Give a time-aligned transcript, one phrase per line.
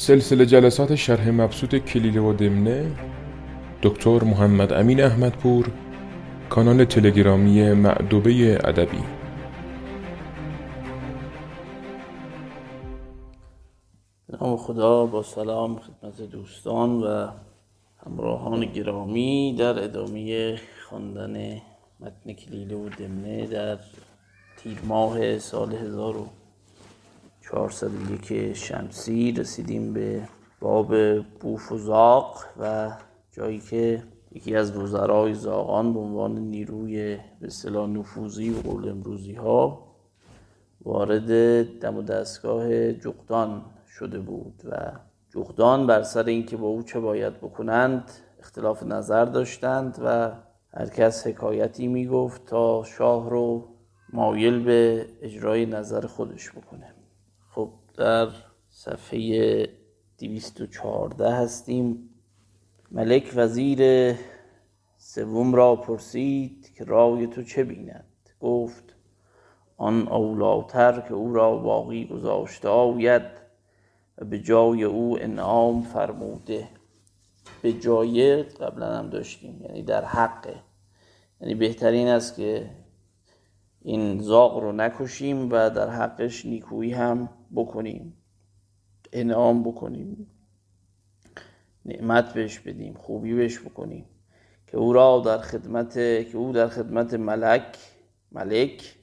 [0.00, 2.96] سلسله جلسات شرح مبسوط کلیله و دمنه
[3.82, 5.70] دکتر محمد امین احمدپور
[6.50, 9.02] کانال تلگرامی معدوبه ادبی.
[14.28, 17.28] نام خدا با سلام خدمت دوستان و
[18.06, 20.56] همراهان گرامی در ادامه
[20.88, 21.60] خواندن
[22.00, 23.78] متن کلیله و دمنه در
[24.56, 25.76] تیر ماه سال
[27.52, 30.28] 1401 شمسی رسیدیم به
[30.60, 32.92] باب بوف و زاق و
[33.32, 34.02] جایی که
[34.32, 39.86] یکی از وزرای زاغان به عنوان نیروی به اصطلاح نفوذی و قول امروزی ها
[40.82, 44.92] وارد دم و دستگاه جغدان شده بود و
[45.30, 50.32] جغدان بر سر اینکه با او چه باید بکنند اختلاف نظر داشتند و
[50.74, 53.68] هر کس حکایتی می‌گفت تا شاه رو
[54.12, 56.99] مایل به اجرای نظر خودش بکنه.
[58.00, 58.28] در
[58.70, 59.68] صفحه
[60.18, 62.10] 214 هستیم.
[62.90, 64.14] ملک وزیر
[64.96, 68.30] سوم را پرسید که رای تو چه بیند.
[68.40, 68.96] گفت
[69.76, 73.22] آن اولاتر که او را باقی گذاشته آید
[74.18, 76.68] و به جای او انعام فرموده.
[77.62, 80.54] به جای قبلا هم داشتیم یعنی در حقه
[81.40, 82.70] یعنی بهترین است که
[83.82, 88.16] این زاغ رو نکشیم و در حقش نیکویی هم بکنیم.
[89.12, 90.26] انعام بکنیم.
[91.84, 94.04] نعمت بهش بدیم خوبی بهش بکنیم.
[94.66, 97.78] که او را در خدمت که او در خدمت ملک
[98.32, 98.94] ملک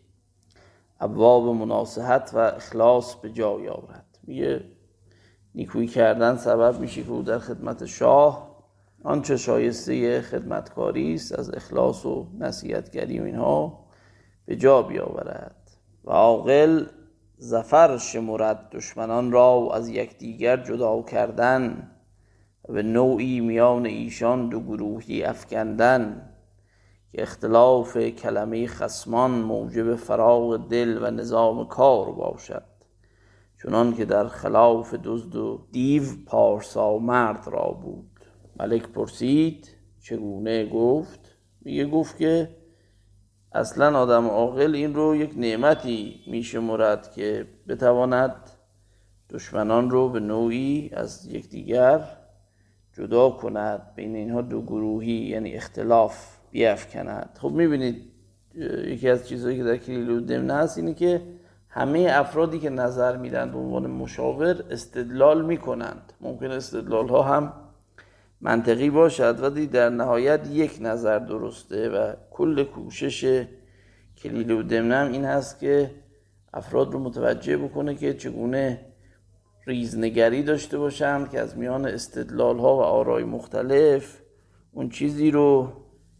[0.99, 4.19] ابواب مناسحت و اخلاص به جای آورد.
[4.23, 4.63] میگه
[5.55, 8.47] نیکویی کردن سبب میشه که او در خدمت شاه
[9.03, 13.85] آنچه شایسته خدمتکاری است از اخلاص و نصیحتگری و اینها
[14.45, 15.71] به جا بیاورد.
[16.03, 16.85] و عاقل
[17.39, 21.91] زفر شمرد دشمنان را از یکدیگر جدا کردن
[22.69, 26.29] و به نوعی میان ایشان دو گروهی افکندن
[27.11, 32.63] که اختلاف کلمه خسمان موجب فراغ دل و نظام کار باشد.
[33.63, 38.19] چنان که در خلاف دزد و دیو پارسا مرد را بود.
[38.59, 42.56] ملک پرسید چگونه گفت؟ میگه گفت که
[43.53, 48.35] اصلا آدم عاقل این رو یک نعمتی میشمرد که بتواند
[49.29, 51.99] دشمنان رو به نوعی از یکدیگر
[52.93, 57.39] جدا کند بین اینها دو گروهی یعنی اختلاف بیافکند.
[57.41, 58.01] خب می‌بینید
[58.85, 61.21] یکی از چیزهایی که در کلیل دمنه هست اینه که
[61.69, 66.13] همه افرادی که نظر میدن به عنوان مشاور استدلال می‌کنند.
[66.21, 67.53] ممکن استدلال ها هم
[68.41, 73.45] منطقی باشد ولی در نهایت یک نظر درسته و کل کوشش
[74.17, 75.91] کلیل و دمنم این هست که
[76.53, 78.85] افراد رو متوجه بکنه که چگونه
[79.67, 84.21] ریزنگری داشته باشند که از میان استدلال ها و آرای مختلف
[84.71, 85.73] اون چیزی رو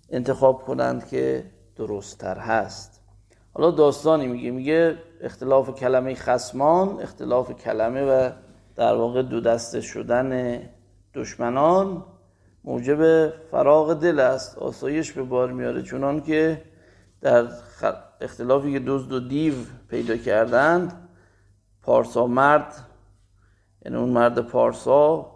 [0.10, 1.44] انتخاب کنند که
[1.76, 3.02] درستتر هست.
[3.54, 8.30] حالا داستانی میگه میگه اختلاف کلمه خسمان اختلاف کلمه و
[8.76, 10.60] در واقع دو دسته شدن
[11.18, 12.04] دشمنان
[12.64, 16.62] موجب فراغ دل است آسایش به بار میاره چونان که
[17.22, 17.48] در
[18.22, 19.54] اختلافی که دزد و دیو
[19.90, 21.10] پیدا کردند
[21.84, 22.74] پارسا مرد
[23.86, 25.32] یعنی اون مرد پارسا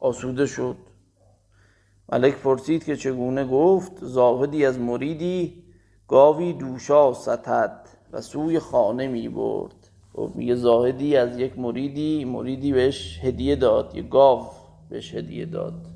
[0.00, 0.76] آسوده شد.
[2.12, 5.64] ملک پرسید که چگونه گفت زاهدی از مریدی
[6.08, 9.74] گاوی دوشا ستد و سوی خانه می برد.
[10.12, 14.63] خب میگه زاهدی از یک مریدی مریدی بهش هدیه داد یه گاو.
[14.94, 15.86] بهش هدیه داد.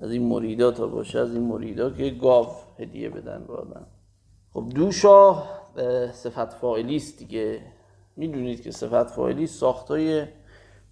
[0.00, 2.46] از این مریدا تا باشه از این مریدا که گاو
[2.78, 3.86] هدیه بدن به آدم.
[4.52, 5.42] خب دوشا
[6.12, 7.60] صفت فاعلی دیگه.
[8.16, 10.24] می‌دونید که صفت فاعلی ساختای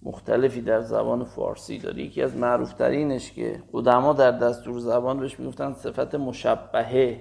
[0.03, 2.03] مختلفی در زبان فارسی داره.
[2.03, 7.21] یکی از معروفترینش که قدما در دستور زبان بهش می‌گفتن صفت مشبهه.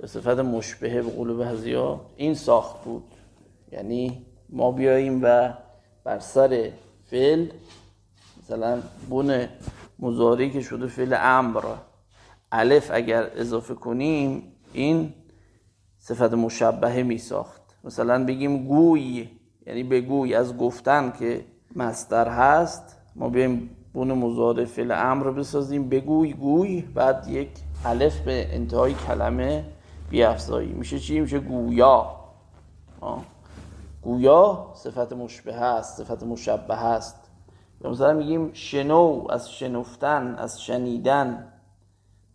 [0.00, 3.04] یا صفت مشبهه به قول بعضیا این ساخت بود.
[3.72, 5.54] یعنی ما بیاییم و
[6.04, 6.70] بر سر
[7.04, 7.46] فعل
[8.46, 9.48] مثلا بن
[9.98, 11.62] مزاری که شده فعل امر.
[12.52, 15.14] الف اگر اضافه کنیم این
[15.98, 17.62] صفت مشبهه می ساخت.
[17.84, 19.28] مثلا بگیم گوی
[19.66, 21.44] یعنی بگوی از گفتن که
[21.76, 27.50] مصدر هست ما بیایم بون مزاره فعل امر بسازیم بگوی گوی بعد یک
[27.84, 29.64] الف به انتهای کلمه
[30.10, 32.16] بیافزایی میشه چی؟ میشه گویا.
[33.00, 33.24] آه.
[34.02, 37.25] گویا صفت مشبه است صفت مشبه است.
[37.84, 41.52] مثلا میگیم شنو از شنفتن از شنیدن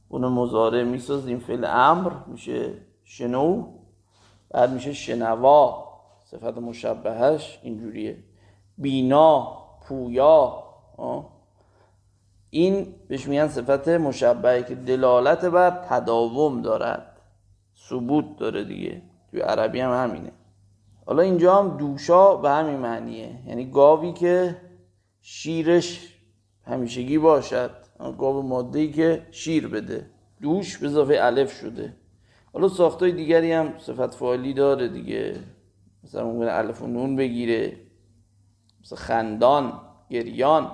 [0.10, 1.40] اون مزاره می‌سازیم.
[1.40, 2.74] فعل امر میشه
[3.04, 3.64] شنو
[4.50, 5.88] بعد میشه شنوا
[6.24, 8.18] صفت مشبهش اینجوریه.
[8.78, 10.64] بینا پویا
[12.50, 17.18] این بهش میگن صفت مشبهه که دلالت بر تداوم دارد.
[17.90, 19.02] ثبوت داره دیگه.
[19.32, 20.32] توی عربی هم همینه.
[21.06, 23.40] حالا اینجا هم دوشا به همین معنیه.
[23.48, 24.58] یعنی گاوی که
[25.22, 26.16] شیرش
[26.66, 27.72] همیشگی باشد.
[28.18, 30.10] گاو ماده ای که شیر بده.
[30.42, 31.94] دوش به اضافه الف شده.
[32.54, 35.40] حالا ساختای دیگری هم صفت فعالی داره دیگه.
[36.04, 37.78] مثلا ممکنه الف و نون بگیره.
[38.82, 40.72] مثلا خندان گریان.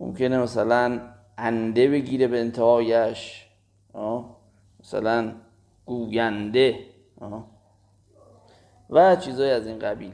[0.00, 1.00] ممکنه مثلا
[1.38, 3.46] انده بگیره به انتهایش.
[4.80, 5.32] مثلا
[5.86, 6.78] گوینده.
[8.90, 10.12] و چیزای از این قبیل.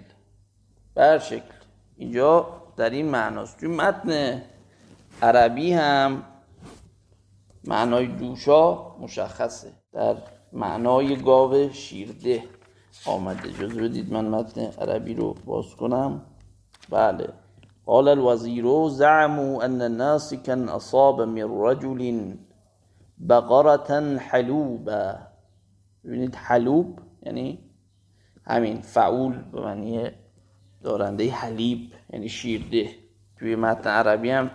[0.95, 1.55] بر شکل.
[1.97, 3.61] اینجا در این معناست.
[3.61, 4.43] توی متن
[5.23, 6.23] عربی هم
[7.65, 9.73] معنای دوشا مشخصه.
[9.93, 10.17] در
[10.53, 12.43] معنای گاو شیرده
[13.07, 13.53] آمده.
[13.53, 16.23] جز بدید من متن عربی رو باز کنم.
[16.91, 17.29] بله.
[17.87, 22.35] قال الوزير زعموا أن ناسكا أصاب من رجل
[23.19, 25.15] بقرة حلوبا
[26.05, 27.59] ببینید حلوب یعنی
[28.47, 30.11] همین فعول به معنی
[30.83, 31.93] دارنده حلیب.
[32.15, 32.91] یعنی شیرده.
[33.39, 34.51] توی متن عربی هم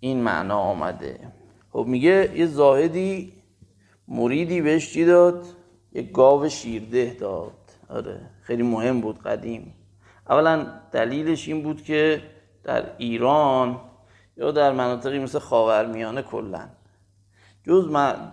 [0.00, 1.32] این معنا آمده.
[1.72, 3.32] خب میگه یه زاهدی
[4.08, 5.44] مریدی بهش چی داد؟
[5.92, 7.52] یه گاو شیرده داد.
[7.88, 9.74] آره خیلی مهم بود قدیم.
[10.28, 12.22] اولا دلیلش این بود که
[12.64, 13.80] در ایران
[14.36, 16.68] یا در مناطقی مثل خاورمیانه کلا.
[17.66, 17.88] جز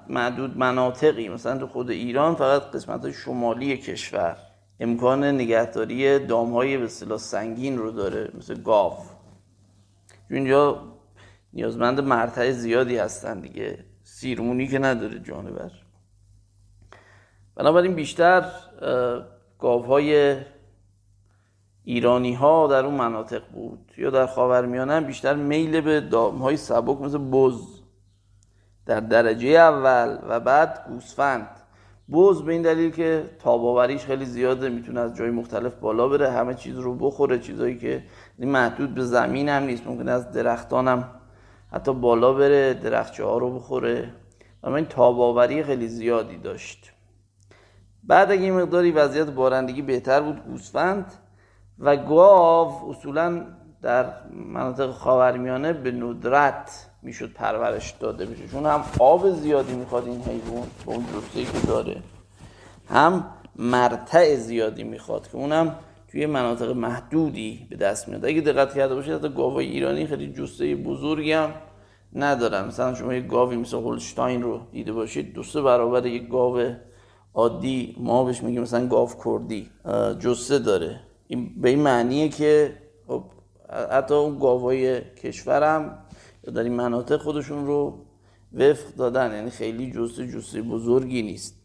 [0.10, 4.38] معدود مناطقی مثلا تو خود ایران فقط قسمت شمالی کشور.
[4.80, 8.94] امکان نگهداری دامهای به سنگین رو داره مثل گاو.
[10.30, 10.84] اینجا
[11.54, 13.86] نیازمند مرتع زیادی هستن دیگه.
[14.04, 15.72] سیرمونی که نداره جانور.
[17.56, 18.52] بنابراین بیشتر
[19.60, 20.38] گاوهای
[21.84, 23.92] ایرانی ها در اون مناطق بود.
[23.98, 27.82] یا در خاورمیانه بیشتر میل به دامهای سبک مثل بز.
[28.86, 31.65] در درجه اول و بعد گوسفند.
[32.12, 36.54] بز به این دلیل که تاباوریش خیلی زیاده می‌تونه از جای مختلف بالا بره همه
[36.54, 38.04] چیز رو بخوره چیزایی که
[38.40, 41.10] محدود به زمین هم نیست ممکنه از درختان هم
[41.72, 44.14] حتی بالا بره درختچه ها رو بخوره.
[44.64, 46.92] اما این تاباوری خیلی زیادی داشت.
[48.04, 51.14] بعد اگه مقداری وضعیت بارندگی بهتر بود گوسفند
[51.80, 53.46] و گاو اصولا
[53.82, 60.22] در مناطق خاورمیانه به ندرت می‌شد پرورش داده بشه چون هم آب زیادی می‌خواد این
[60.22, 61.96] حیوان به اون جسته که داره.
[62.90, 63.26] هم
[63.56, 65.76] مرتع زیادی می‌خواد که اونم
[66.12, 68.26] توی مناطق محدودی به دست میاد.
[68.26, 71.54] اگه دقت کرده باشید حتی گاوای ایرانی خیلی جسته بزرگی هم
[72.14, 72.68] ندارن.
[72.68, 76.62] مثلا شما یه گاوی مثل هولشتاین رو دیده باشید دو سه برابر یک گاو
[77.34, 79.70] عادی ما بهش میگیم مثلا گاو کردی
[80.20, 81.00] جسته داره.
[81.28, 83.24] این به این معنیه که خب
[83.92, 86.05] حتی اون گاوای کشورم
[86.52, 87.94] در این مناطق خودشون رو
[88.54, 91.56] وفق دادن یعنی خیلی جسته جسته بزرگی نیست.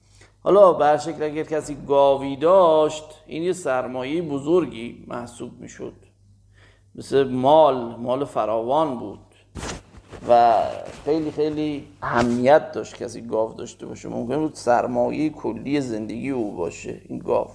[0.42, 5.92] حالا بر شکل اگر کسی گاوی داشت این یه سرمایه بزرگی محسوب می‌شد.
[6.94, 9.18] مثل مال مال فراوان بود.
[10.28, 10.62] و
[11.04, 14.08] خیلی خیلی اهمیت داشت کسی گاو داشته باشه.
[14.08, 17.46] ممکن بود سرمایه کلی زندگی او باشه این گاو.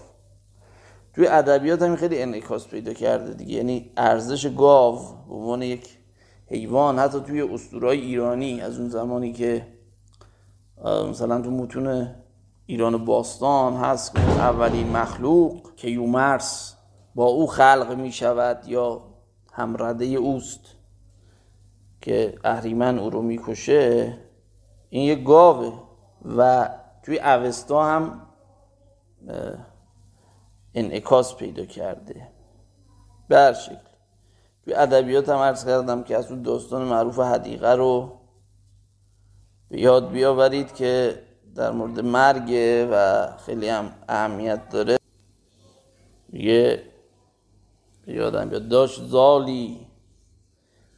[1.13, 3.53] توی ادبیات هم خیلی انعکاس پیدا کرده دیگه.
[3.53, 5.97] یعنی ارزش گاو به عنوان یک
[6.47, 9.67] حیوان حتی توی اسطورهای ایرانی از اون زمانی که
[11.09, 12.15] مثلا تو متون
[12.65, 16.75] ایران باستان هست که اولین مخلوق که یومرس
[17.15, 19.01] با او خلق می شود یا
[19.51, 20.59] همرده اوست
[22.01, 24.17] که اهریمن او رو می‌کشه
[24.89, 25.85] این یه گاوه.
[26.37, 26.69] و
[27.03, 28.21] توی اوستا هم
[30.73, 32.27] انعکاس پیدا کرده.
[33.29, 33.84] بر شکل.
[34.65, 38.11] توی ادبیات هم عرض کردم که از اون داستان معروف حدیقه رو
[39.69, 41.21] به یاد بیاورید که
[41.55, 42.49] در مورد مرگ
[42.91, 44.97] و خیلی هم اهمیت داره.
[46.33, 46.83] یه
[48.07, 49.87] یادم بیاد داشت زالی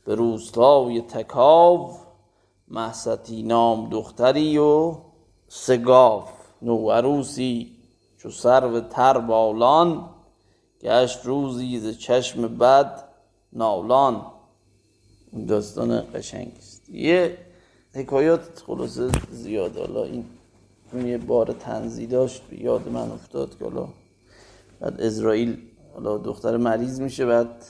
[0.05, 1.97] به روستای تکاو
[2.67, 4.95] محستی نام دختری و
[5.47, 6.23] سگاو
[6.61, 7.77] نو عروسی
[8.17, 10.09] چو سرو تر بالان
[10.81, 13.06] گشت روزی ز چشم بد
[13.57, 14.21] نالان
[15.31, 16.89] این داستان قشنگ است.
[16.89, 17.37] یه
[17.93, 19.77] حکایات خلاصه زیاد.
[19.77, 20.25] حالا این
[20.93, 22.41] اون یه بار تنزی داشت.
[22.51, 23.87] یاد من افتاد که حالا
[24.79, 25.57] بعد اسرائیل
[25.93, 27.25] حالا دختر مریض میشه.
[27.25, 27.65] بعد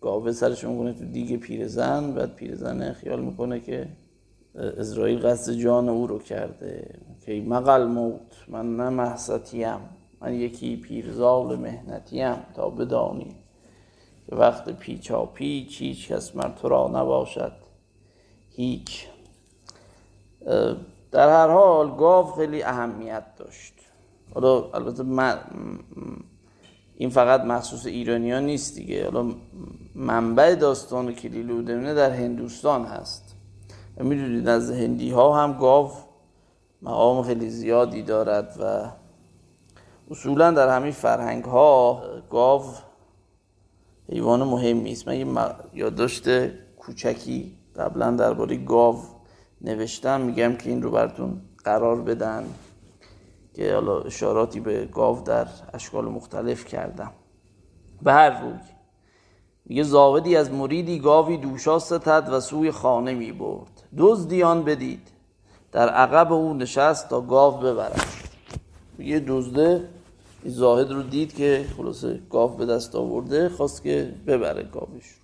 [0.00, 2.12] گاوه سرش می‌کنه تو دیگه پیرزن.
[2.12, 3.88] بعد پیرزن خیال می‌کنه که
[4.54, 7.00] اسرائیل قصد جان او رو کرده.
[7.26, 9.78] که مقل موت من نه محصتیم
[10.20, 13.36] من یکی پیرزال مهنتیم تا بدانی.
[14.28, 17.52] که وقت پیچا پیچ هیچ کس مر تو را نباشد.
[18.50, 19.06] هیچ.
[21.10, 23.74] در هر حال گاو خیلی اهمیت داشت.
[24.34, 25.04] حالا البته
[26.96, 29.04] این فقط مخصوص ایرانیان نیست دیگه.
[29.04, 29.34] حالا
[29.94, 33.34] منبع داستان کلیلو دمنه در هندوستان هست.
[33.96, 35.90] و می‌دونید از هندی ها هم گاو
[36.82, 38.90] مقام خیلی زیادی دارد و
[40.10, 42.62] اصولا در همین فرهنگ ها گاو
[44.12, 45.26] حیوان مهمی است من یه
[45.74, 49.02] یادداشت کوچکی قبلا درباره گاو
[49.60, 50.20] نوشتم.
[50.20, 52.44] میگم که این رو براتون قرار بدن
[53.54, 57.12] که حالا اشاراتی به گاو در اشکال مختلف کردم.
[58.02, 58.58] به هر روی.
[59.64, 63.82] میگه زاودی از مریدی گاوی دوشا ستد و سوی خانه می برد.
[63.98, 65.08] دزدیان بدید.
[65.72, 68.04] در عقب او نشست تا گاو ببرد.
[68.98, 69.88] یه دزده
[70.44, 75.16] زاهد رو دید که خلاصه گاو به دست آورده خواست که ببره گاوش.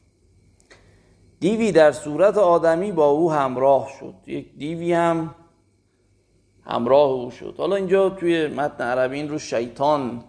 [1.40, 4.14] دیوی در صورت آدمی با او همراه شد.
[4.26, 5.34] یک دیوی هم
[6.64, 7.54] همراه او شد.
[7.58, 10.24] حالا اینجا توی متن عربی این رو شیطان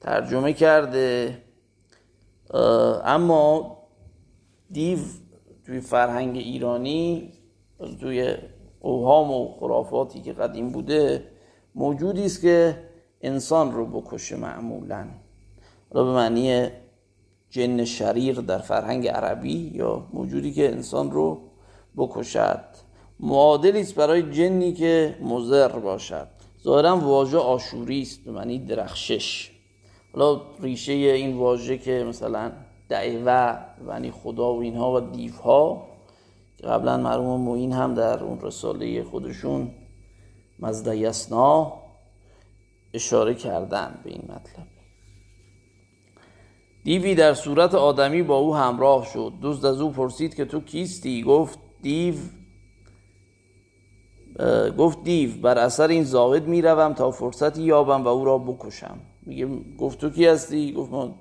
[0.00, 1.38] ترجمه کرده.
[3.04, 3.76] اما
[4.70, 4.98] دیو
[5.66, 7.32] توی فرهنگ ایرانی
[8.00, 8.34] توی
[8.80, 11.24] اوهام و خرافاتی که قدیم بوده
[11.74, 12.85] موجودی است که
[13.20, 15.06] انسان رو بکشه معمولا.
[15.92, 16.68] حالا به معنی
[17.50, 21.40] جن شریر در فرهنگ عربی یا موجودی که انسان رو
[21.96, 22.64] بکشد.
[23.20, 26.28] معادلی است برای جنی که مزر باشد.
[26.64, 29.50] ظاهرا واژه آشوری است به معنی درخشش.
[30.14, 32.52] حالا ریشه این واژه که مثلا
[32.88, 35.86] دعوه معنی خدا و اینها و دیوها
[36.58, 39.70] که قبلا مرحوم موین هم در اون رساله خودشون
[40.58, 41.72] مزدیسنا
[42.96, 44.66] اشاره کردن به این مطلب.
[46.84, 49.32] دیوی در صورت آدمی با او همراه شد.
[49.40, 52.14] دوست از او پرسید که تو کیستی؟ گفت دیو
[54.78, 58.98] گفت دیو بر اثر این زاهد می‌روم تا فرصتی یابم و او را بکشم.
[59.22, 59.48] میگه
[59.78, 61.14] گفت تو کی هستی؟ گفت ما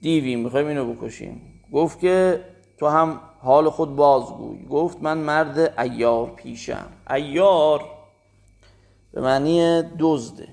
[0.00, 1.40] دیوی می‌خوایم اینو بکشیم.
[1.72, 2.44] گفت که
[2.78, 4.66] تو هم حال خود بازگوی.
[4.66, 6.86] گفت من مرد ایار پیشم.
[7.10, 7.99] ایار؟
[9.12, 10.48] به معنی دزده.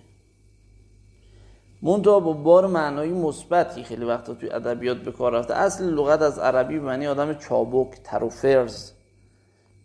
[1.82, 5.54] منتها با بار معنایی مثبتی خیلی وقتا توی ادبیات به کار رفته.
[5.54, 8.92] اصل لغت از عربی به معنی آدم چابک تروفرز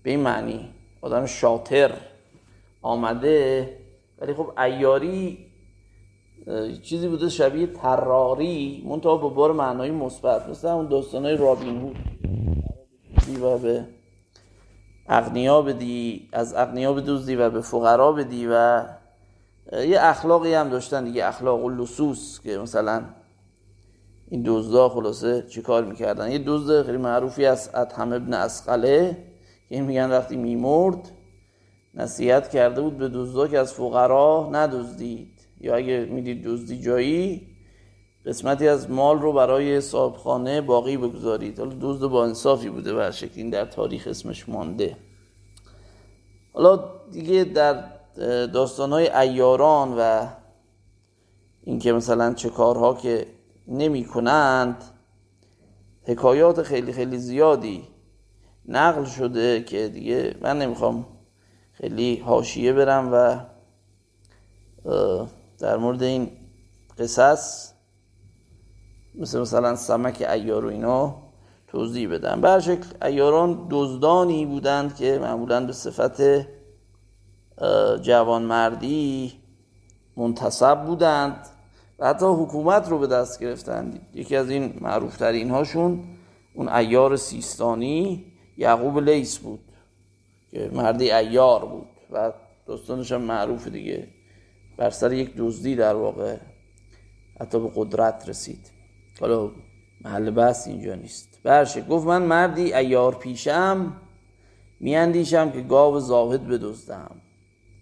[0.02, 0.68] به این معنی
[1.00, 1.92] آدم شاطر
[2.82, 3.78] آمده.
[4.18, 5.38] ولی خب ایاری
[6.82, 10.48] چیزی بوده شبیه تراری منتها با بار معنایی مثبت.
[10.48, 11.96] مثل اون داستانای رابین هود.
[13.62, 13.84] به
[15.12, 18.84] اغنیا بدی از اغنیا بدوزدی و به فقرا بدی و
[19.72, 23.04] یه اخلاقی هم داشتن دیگه اخلاق لسوس که مثلا
[24.28, 29.16] این دزدا خلاصه چیکار می‌کردن؟ یه دزد خیلی معروفی از ادهم ابن اسقله
[29.68, 31.10] که این میگن وقتی میمرد
[31.94, 35.28] نصیحت کرده بود به دزدا که از فقرا ندزدید.
[35.60, 37.51] یا اگه می‌دید دزدی جایی
[38.26, 41.58] قسمتی از مال رو برای صاحبخانه باقی بگذارید.
[41.58, 44.96] حالا دزد با انصافی بوده و شکل این در تاریخ اسمش مانده.
[46.52, 47.84] حالا دیگه در
[48.46, 50.26] داستانهای ایاران و
[51.64, 53.26] اینکه مثلا چه کارها که
[53.68, 54.84] نمی کنند
[56.02, 57.88] حکایات خیلی خیلی زیادی
[58.68, 61.06] نقل شده که دیگه من نمی‌خوام
[61.72, 63.38] خیلی حاشیه برم و
[65.58, 66.30] در مورد این
[66.98, 67.71] قصص
[69.14, 71.16] مثل مثلا سمک ایار و اینا
[71.66, 72.40] توضیح بدم.
[72.40, 76.22] به شکل ایاران دزدانی بودند که معمولا به صفت
[78.02, 79.32] جوانمردی
[80.16, 81.46] منتصب بودند
[81.98, 84.06] و حتی حکومت رو به دست گرفتند.
[84.14, 86.04] یکی از این معروفترین هاشون
[86.54, 88.24] اون ایار سیستانی
[88.56, 89.60] یعقوب لیس بود
[90.50, 92.32] که مردی ایار بود و
[92.66, 94.08] داستانش هم معروف دیگه.
[94.76, 96.36] بر سر یک دزدی در واقع
[97.40, 98.81] حتی به قدرت رسید.
[99.20, 99.50] حالا
[100.04, 101.40] محل بحث اینجا نیست.
[101.42, 101.82] برشه.
[101.82, 103.92] گفت من مردی ایار پیشم
[104.80, 107.20] میاندیشم که گاو زاهد بدزدم.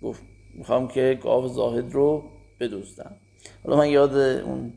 [0.03, 0.23] گفت
[0.55, 2.25] می‌خوام که گاو زاهد رو
[2.61, 3.17] بدزدم.
[3.65, 4.73] حالا من یاد اون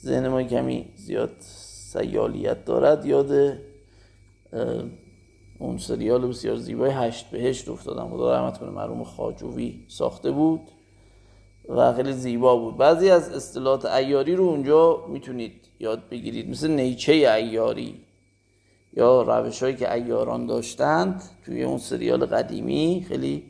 [0.00, 3.06] ذهن ما کمی زیاد سیالیت دارد.
[3.06, 3.58] یاد
[5.58, 8.08] اون سریال بسیار زیبای هشت بهشت افتادم.
[8.08, 10.60] خدا رحمت کنه مرحوم خاجوی ساخته بود.
[11.68, 12.76] و خیلی زیبا بود.
[12.76, 16.50] بعضی از اصطلاحات ایاری رو اونجا می‌تونید یاد بگیرید.
[16.50, 18.00] مثل نیچه ایاری
[18.92, 23.44] یا روش هایی که ایاران داشتند توی اون سریال قدیمی خیلی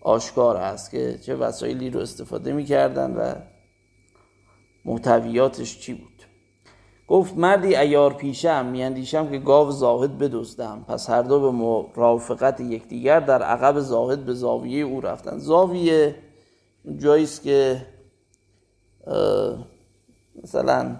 [0.00, 3.34] آشکار است که چه وسایلی رو استفاده می‌کردن و
[4.84, 6.08] محتویاتش چی بود.
[7.08, 10.84] گفت مردی ایار پیشم میاندیشم که گاو زاهد بدزدم.
[10.88, 15.38] پس هر دو به مرافقت یکدیگر در عقب زاهد به زاویه او رفتن.
[15.38, 16.14] زاویه
[16.98, 17.86] جایی است که
[20.42, 20.96] مثلا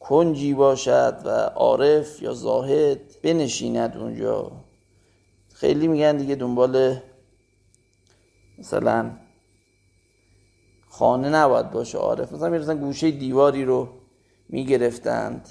[0.00, 4.52] کنجی باشد و عارف یا زاهد بنشیند اونجا.
[5.54, 6.96] خیلی میگن دیگه دنبال
[8.58, 9.10] مثلا
[10.88, 12.32] خانه نباید باشه عارف.
[12.32, 13.88] مثلا می‌رسن گوشه دیواری رو
[14.48, 15.48] می‌گرفتند.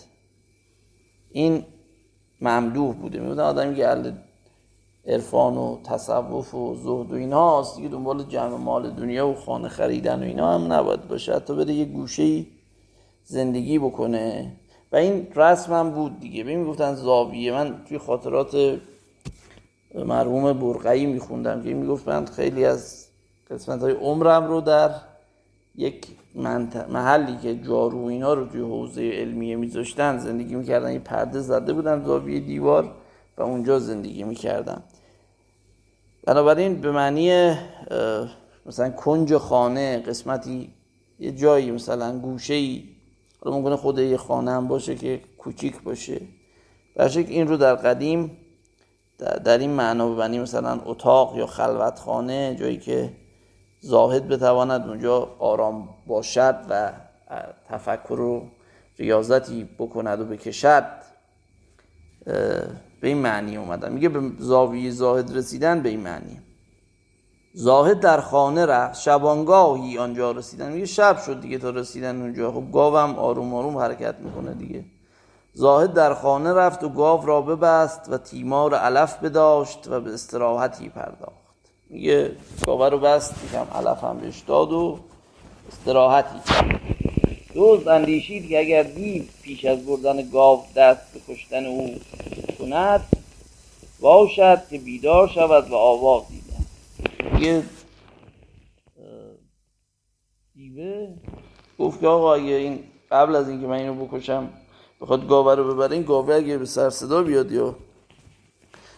[1.32, 1.66] این
[2.42, 3.20] ممدوح بوده.
[3.20, 3.88] میبودن آدمی که
[5.08, 7.76] عرفان و تصوف و زهد و اینا هست.
[7.76, 11.36] دیگه دنبال جمع مال دنیا و خانه خریدن و اینا هم نباید باشه.
[11.36, 12.46] حتی بده یه گوشه
[13.26, 14.52] زندگی بکنه.
[14.92, 16.44] و این رسم هم بود دیگه.
[16.44, 17.52] ببین می‌گفتن زاویه.
[17.52, 18.80] من توی خاطرات
[19.96, 23.08] مرحوم برقعی میخوندم که می‌گفت من خیلی از
[23.52, 24.92] قسمت های عمرم رو در
[25.76, 26.08] یک
[26.90, 30.94] محلی که جارو اینا رو توی حوزه علمیه میذاشتن زندگی می‌کردن.
[30.94, 32.92] یه پرده زده بودن زاویه دیوار
[33.38, 34.84] و اونجا زندگی می‌کردن
[36.26, 37.56] بنابراین به معنی
[38.66, 40.74] مثلا کنج خانه قسمتی
[41.20, 42.84] یه جایی مثلا گوشه ای
[43.44, 46.22] حالا ممکنه خود یه خانه هم باشه که کوچیک باشه.
[46.96, 48.38] برشک این رو در قدیم
[49.18, 53.10] در این معنا ببنی مثلا اتاق یا خلوت خانه جایی که
[53.80, 56.92] زاهد بتواند اونجا آرام باشد و
[57.70, 58.48] تفکر و
[58.98, 60.86] ریاضتی بکند و بکشد
[63.04, 63.92] به این معنی اومدن.
[63.92, 66.40] میگه به زاویه زاهد رسیدن به این معنی
[67.54, 70.72] زاهد در خانه رفت شبانگاهی آنجا رسیدن.
[70.72, 72.52] میگه شب شد دیگه تا رسیدن اونجا.
[72.52, 74.86] خب گاوم آروم آروم حرکت می‌کنه دیگه.
[75.54, 80.90] زاهد در خانه رفت و گاو را ببست و تیمار علف بداشت و به استراحتی
[80.90, 81.44] پرداخت.
[81.90, 82.32] میگه
[82.66, 85.00] گاوه رو بست یکم علف هم بهش داد و
[85.72, 86.40] استراحتی
[87.54, 91.96] دوز اندیشید که اگر دیو پیش از بردن گاو دست به کشتن او
[92.60, 93.02] کند
[94.00, 96.66] باشد که بیدار شود و آواز دیدن.
[97.42, 97.64] یه
[100.56, 101.08] دیوه.
[101.80, 102.80] گفت که آقا اگه این
[103.12, 104.50] قبل از اینکه من اینو بکشم
[105.02, 107.76] بخواد گاوه رو ببره این گاوه اگه به سر صدا بیاد یا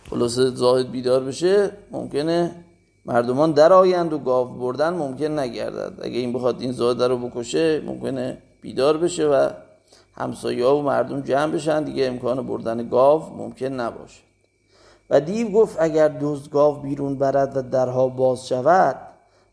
[0.10, 2.66] خلاصه زاهد بیدار بشه ممکنه
[3.06, 6.00] مردمان در آیند و گاو بردن ممکن نگردد.
[6.02, 9.50] اگه این بخواد این زاهد رو بکشه ممکنه بیدار بشه و
[10.14, 14.22] همسایه و مردم جمع بشن دیگه امکان بردن گاو ممکن نباشه.
[15.10, 18.96] و دیو گفت اگر دوست گاو بیرون برد و درها باز شود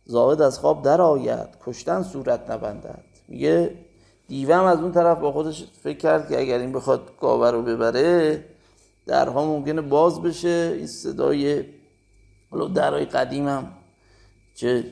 [0.04, 3.04] زاهد از خواب در آید کشتن صورت نبندد.
[3.28, 3.74] میگه
[4.28, 8.44] دیوم از اون طرف با خودش فکر کرد که اگر این بخواد گاوه رو ببره
[9.06, 10.74] درها ممکنه باز بشه.
[10.76, 11.64] این صدای
[12.50, 13.72] حالا درهای قدیم هم
[14.54, 14.84] چه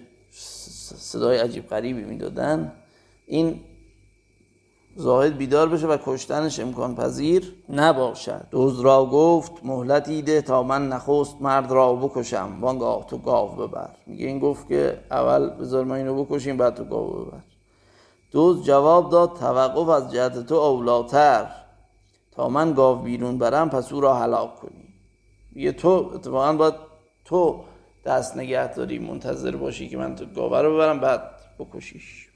[0.97, 2.73] صدای عجیب غریبی می‌دادن.
[3.27, 3.61] این
[4.96, 8.46] زاهد بیدار بشه و کشتنش امکان پذیر نباشد.
[8.50, 12.59] دوز را گفت مهلتی ده تا من نخست مرد را بکشم.
[12.61, 13.90] وانگاه تو گاو ببر.
[14.07, 17.40] میگه این گفت که اول بذار ما اینو بکشیم بعد تو گاو ببر.
[18.31, 21.46] دوز جواب داد توقف از جهت تو اولاتر
[22.33, 24.94] تا من گاو بیرون برم پس او را هلاک کنی.
[25.53, 26.74] میگه تو اتفاقا باید
[27.24, 27.64] تو
[28.05, 31.22] دست نگه داری منتظر باشی که من تو گاوه رو ببرم بعد
[31.59, 32.30] بکشیش.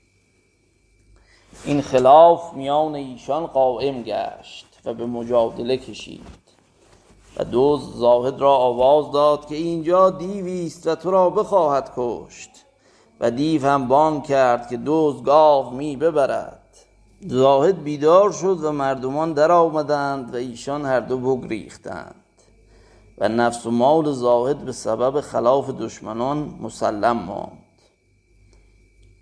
[1.64, 6.44] این خلاف میان ایشان قائم گشت و به مجادله کشید
[7.36, 12.50] و دوز زاهد را آواز داد که اینجا دیوی است و تو را بخواهد کشت
[13.20, 16.60] و دیو هم بان کرد که دوز گاو می ببرد.
[17.26, 22.14] زاهد بیدار شد و مردمان در آمدند و ایشان هر دو بگریختند
[23.18, 27.58] و نفس و مال زاهد به سبب خلاف دشمنان مسلم ماند.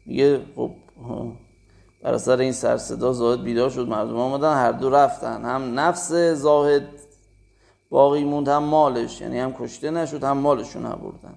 [0.06, 0.70] میگه خب
[2.02, 5.44] بر اثر این سرصدا زاهد بیدار شد مردم آمدن هر دو رفتن.
[5.44, 6.88] هم نفس زاهد
[7.90, 9.20] باقی موند هم مالش.
[9.20, 11.34] یعنی هم کشته نشد هم مالشون نبردن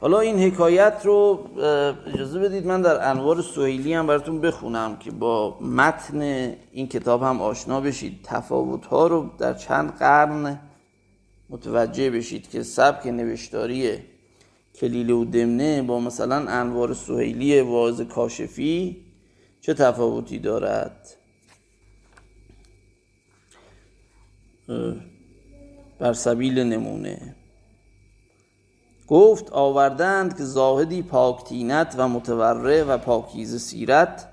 [0.00, 1.48] حالا این حکایت رو
[2.14, 6.20] اجازه بدید من در انوار سویلی هم براتون بخونم که با متن
[6.72, 8.20] این کتاب هم آشنا بشید.
[8.24, 10.60] تفاوت ها رو در چند قرن
[11.50, 13.98] متوجه بشید که سبک نوشتاری
[14.74, 19.01] کلیل و دمنه با مثلا انوار سهیلی واز کاشفی
[19.62, 21.16] چه تفاوتی دارد؟
[25.98, 27.36] بر سبیل نمونه.
[29.06, 34.28] گفت آوردند که زاهدی پاکتینت و متوره و پاکیز سیرت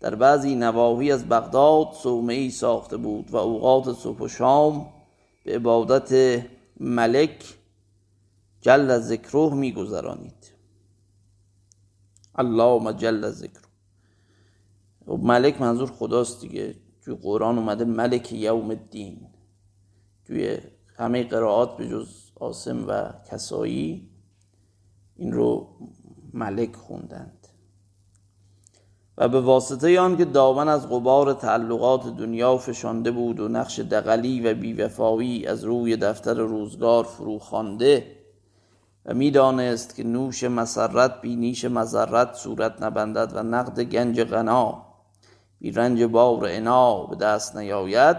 [0.00, 4.92] در بعضی نواحی از بغداد صومعی ساخته بود و اوقات صبح و شام
[5.44, 6.42] به عبادت
[6.80, 7.54] ملک
[8.60, 10.52] جل ذکره میگذرانید.
[12.34, 13.61] اللهم جل ذکر
[15.06, 16.74] و ملک منظور خداست دیگه.
[17.04, 19.20] توی قرآن اومده ملک یوم الدین
[20.26, 20.58] توی
[20.96, 24.08] همه قرائات به جز آسم و کسایی
[25.16, 25.68] این رو
[26.34, 27.48] ملک خوندند.
[29.18, 34.40] و به واسطه آن که دامن از غبار تعلقات دنیا فشانده بود و نقش دقلی
[34.40, 38.16] و بیوفایی از روی دفتر روزگار فرو خوانده
[39.06, 44.91] و می‌دانست که نوش مسرت بی نیش مذرت صورت نبندد و نقد گنج غنا
[45.62, 48.16] بی رنج بار انا به دست نیاید.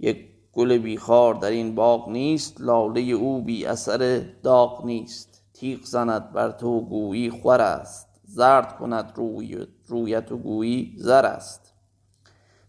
[0.00, 5.42] یک گل بیخار در این باغ نیست لاله او بی اثر داغ نیست.
[5.54, 8.08] تیغ زند بر تو گویی خور است.
[8.24, 11.74] زرد کند روی رویت و گویی زر است.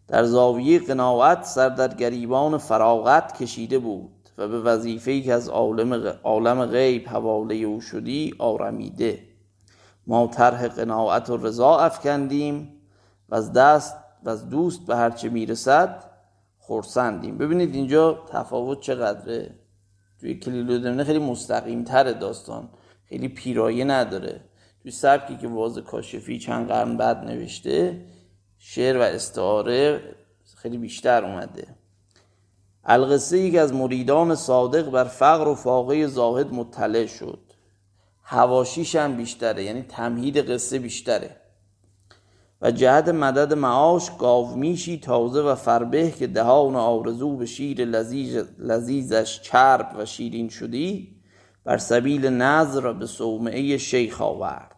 [0.07, 6.13] در زاویه قناعت سر در گریبان فراغت کشیده بود و به وظیفه‌ای که از عالم,
[6.23, 9.19] عالم غیب حواله او شدی آرمیده.
[10.07, 12.80] ما طرح قناعت و رضا افکندیم.
[13.31, 16.03] و از دست و از دوست به هرچه می‌رسد
[16.59, 19.55] خورسندیم ببینید اینجا تفاوت چقدره؟
[20.19, 22.69] توی کلیلو خیلی مستقیم تر داستان.
[23.05, 24.41] خیلی پیرایه نداره.
[24.81, 28.05] توی سبکی که واز کاشفی چند قرن بعد نوشته
[28.57, 30.01] شعر و استعاره
[30.55, 31.67] خیلی بیشتر اومده.
[32.85, 37.39] القصه ای از مریدان صادق بر فقر و فاقه زاهد مطلع شد.
[38.23, 41.40] هواشیش هم بیشتره یعنی تمهید قصه بیشتره.
[42.61, 49.41] و جهت مدد معاش گاومیشی تازه و فربه که دهان آرزو به شیر لذیذ لذیذش
[49.41, 51.21] چرب و شیرین شدی
[51.63, 54.75] بر سبیل نظر به صومعه شیخ آورد.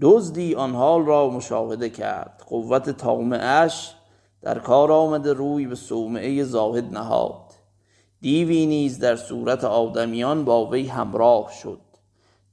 [0.00, 2.42] دزدی آن حال را مشاهده کرد.
[2.48, 3.94] قوت تامعش
[4.42, 7.52] در کار آمده روی به صومعه زاهد نهاد.
[8.20, 11.80] دیوی نیز در صورت آدمیان با وی همراه شد.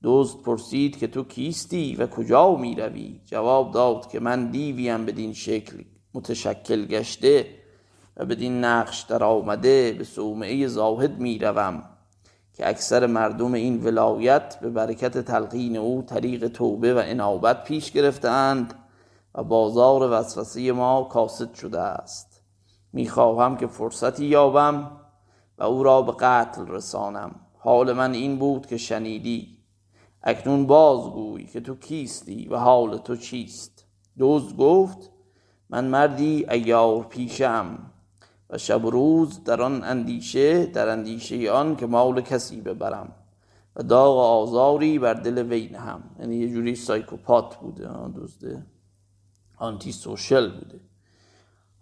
[0.04, 5.34] دزد پرسید که تو کیستی و کجا می روی جواب داد که من دیویم بدین
[5.34, 5.84] شکل
[6.14, 7.46] متشکل گشته
[8.18, 11.84] و بدین نقش در آمده به صومعه زاهد می روم
[12.54, 18.74] که اکثر مردم این ولایت به برکت تلقین او طریق توبه و انابت پیش گرفتند
[19.36, 22.42] و بازار وسوسه ما کاسد شده است.
[22.94, 24.92] می‌خواهم که فرصتی یابم
[25.58, 27.36] و او را به قتل رسانم.
[27.58, 29.61] حال من این بود که شنیدی.
[30.24, 33.86] اکنون بازگوی که تو کیستی و حال تو چیست.
[34.18, 35.12] دوز گفت
[35.70, 37.92] من مردی ایار پیشم
[38.50, 43.16] و شب و روز در آن اندیشه در اندیشه آن که مال کسی ببرم
[43.76, 48.66] و داغ آزاری بر دل وی هم یعنی یه جوری سایکوپات بوده دزده.
[49.58, 50.80] آنتی سوشل بوده.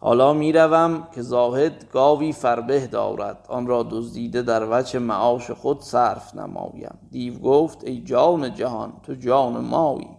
[0.02, 6.36] حالا می‌روم که زاهد گاوی فربه دارد آن را دزدیده در وجه معاش خود صرف
[6.36, 6.98] نمایم.
[7.12, 10.10] دیو گفت ای جان جهان تو جان مایی.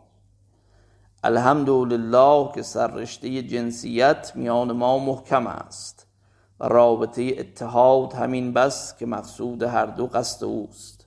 [1.25, 6.07] الحمدلله که سررشته جنسیت میان ما محکم است.
[6.61, 11.07] و رابطه اتحاد همین بس که مقصود هر دو قصد اوست.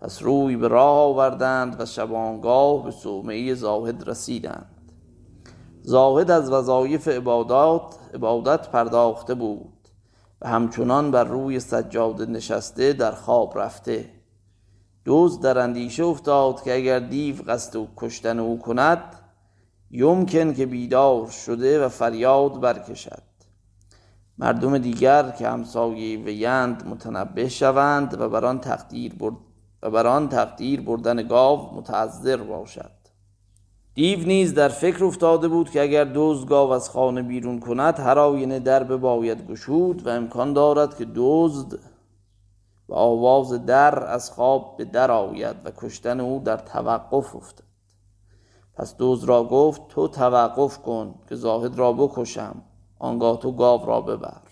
[0.00, 4.73] پس روی به راه آوردند و شبانگاه به صومعه زاهد رسیدند.
[5.86, 9.88] زاهد از وظایف عبادات عبادت پرداخته بود
[10.40, 14.10] و همچنان بر روی سجاده نشسته در خواب رفته.
[15.04, 19.02] دوز در اندیشه افتاد که اگر دیو قصد و کشتن او کند
[19.90, 23.22] یمکن که بیدار شده و فریاد برکشد.
[24.38, 29.36] مردم دیگر که همسایه ویند متنبه شوند و بر آن تقدیر برد
[29.82, 33.03] و بر آن تقدیر بردن گاو متعذر باشد.
[33.94, 38.18] دیو نیز در فکر افتاده بود که اگر دزد گاو از خانه بیرون کند هر
[38.18, 41.78] آینه در باید گشود و امکان دارد که دزد
[42.88, 47.64] و آواز در از خواب به در آید و کشتن او در توقف افتد.
[48.74, 52.62] پس دوز را گفت تو توقف کن که زاهد را بکشم
[52.98, 54.42] آنگاه تو گاو را ببر.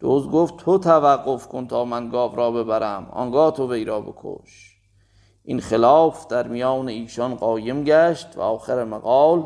[0.00, 4.69] دوز گفت تو توقف کن تا من گاو را ببرم آنگاه تو وی را بکش.
[5.44, 9.38] این خلاف در میان ایشان قایم گشت و آخر مقال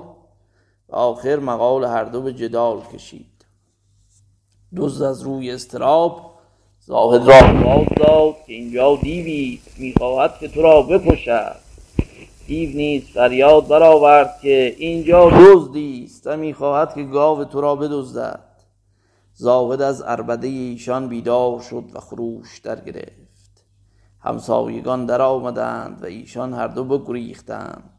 [0.88, 3.44] و آخر مقال هر دو به جدال کشید.
[4.74, 6.30] دوز از روی استراب
[6.80, 11.56] زاهد را باز داد که اینجا دیوی می‌خواهد که تو را بکشد.
[12.46, 18.40] دیو نیز فریاد برآورد که اینجا دزدی است و می‌خواهد که گاو تو را بدزدد.
[19.34, 23.23] زاهد از اربده ایشان بیدار شد و خروش در گرفت
[24.24, 27.90] همسایگان در آمدند و ایشان هر دو بگریختند.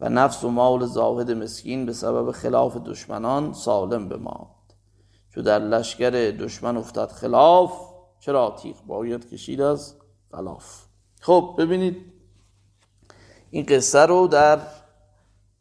[0.00, 4.48] و نفس و مال زاهد مسکین به سبب خلاف دشمنان سالم بماند.
[5.34, 7.72] چو در لشکر دشمن افتاد خلاف
[8.20, 9.94] چرا تیغ باید کشید از
[10.32, 10.84] خلاف
[11.20, 11.96] خب ببینید
[13.50, 14.58] این قصه رو در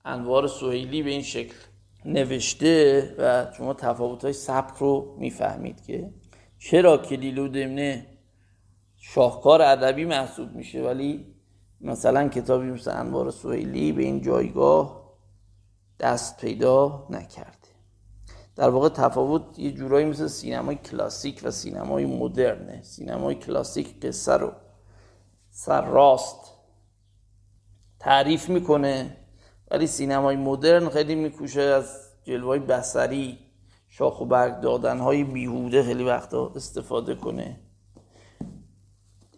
[0.06, 1.56] انوار سوهیلی به این شکل
[2.06, 6.14] نوشته و شما تفاوت های سبک رو می‌فهمید که
[6.60, 8.17] چرا کلیلو دمنه
[8.98, 11.26] شاهکار ادبی محسوب میشه ولی
[11.82, 15.14] مثلا کتابی مثل انوار سویلی به این جایگاه
[16.00, 17.58] دست پیدا نکرده.
[18.56, 22.84] در واقع تفاوت یه جورایی مثل سینمای کلاسیک و سینمای مدرنه.
[22.84, 24.52] سینمای کلاسیک قصه رو
[25.50, 26.54] سر راست
[28.00, 29.18] تعریف می‌کنه
[29.72, 33.40] ولی سینمای مدرن خیلی میکوشه از جلوهای بسری
[33.90, 37.60] شاخ و برگ دادن های بیهوده خیلی وقتا استفاده کنه.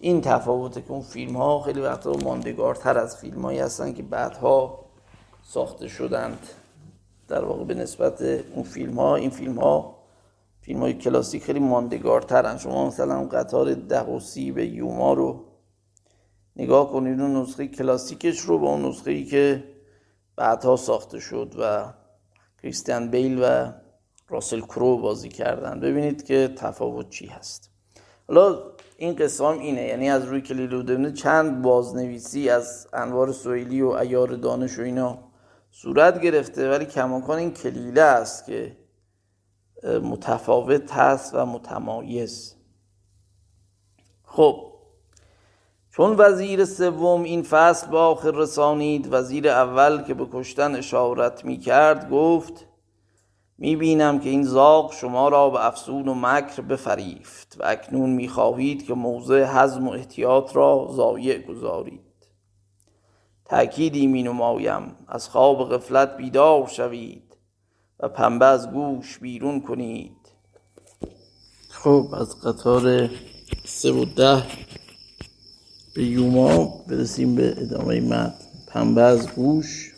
[0.01, 4.85] این تفاوته که اون فیلم ها خیلی وقتا ماندگارتر از فیلم هایی هستن که بعدها
[5.43, 6.47] ساخته شدند.
[7.27, 9.95] در واقع به نسبت اون فیلم ها این فیلم ها
[10.61, 12.57] فیلم های کلاسیک خیلی ماندگارترن.
[12.57, 15.45] شما مثلا قطار ده و سی به یوما رو
[16.55, 19.63] نگاه کنید اون نسخه کلاسیکش رو با اون نسخه ای که
[20.35, 21.93] بعدها ساخته شد و
[22.61, 23.71] کریستیان بیل و
[24.29, 25.79] راسل کرو بازی کردن.
[25.79, 27.71] ببینید که تفاوت چی هست.
[28.27, 28.61] حالا
[28.99, 29.81] این هم اینه.
[29.81, 35.17] یعنی از روی کلیلو چند بازنویسی از انوار سویلی و ایار دانش و اینا
[35.71, 38.77] صورت گرفته ولی کماکان این کلیله است که
[39.83, 42.55] متفاوت هست و متمایز.
[44.23, 44.65] خب
[45.91, 51.57] چون وزیر سوم این فصل با آخر رسانید وزیر اول که به کشتن اشارت می
[51.57, 52.65] کرد گفت
[53.61, 58.27] می بینم که این زاق شما را به افسون و مکر بفریفت و اکنون می
[58.27, 62.01] خواهید که موضع حزم و احتیاط را ضایع گذارید.
[63.45, 67.37] تأکیدی می نمایم از خواب غفلت بیدار شوید
[67.99, 70.17] و پنبه از گوش بیرون کنید.
[71.69, 73.09] خب از قطار
[73.65, 74.43] سه و ده
[75.95, 78.33] به یوما برسیم به ادامه مد
[78.67, 79.88] پنبه از گوش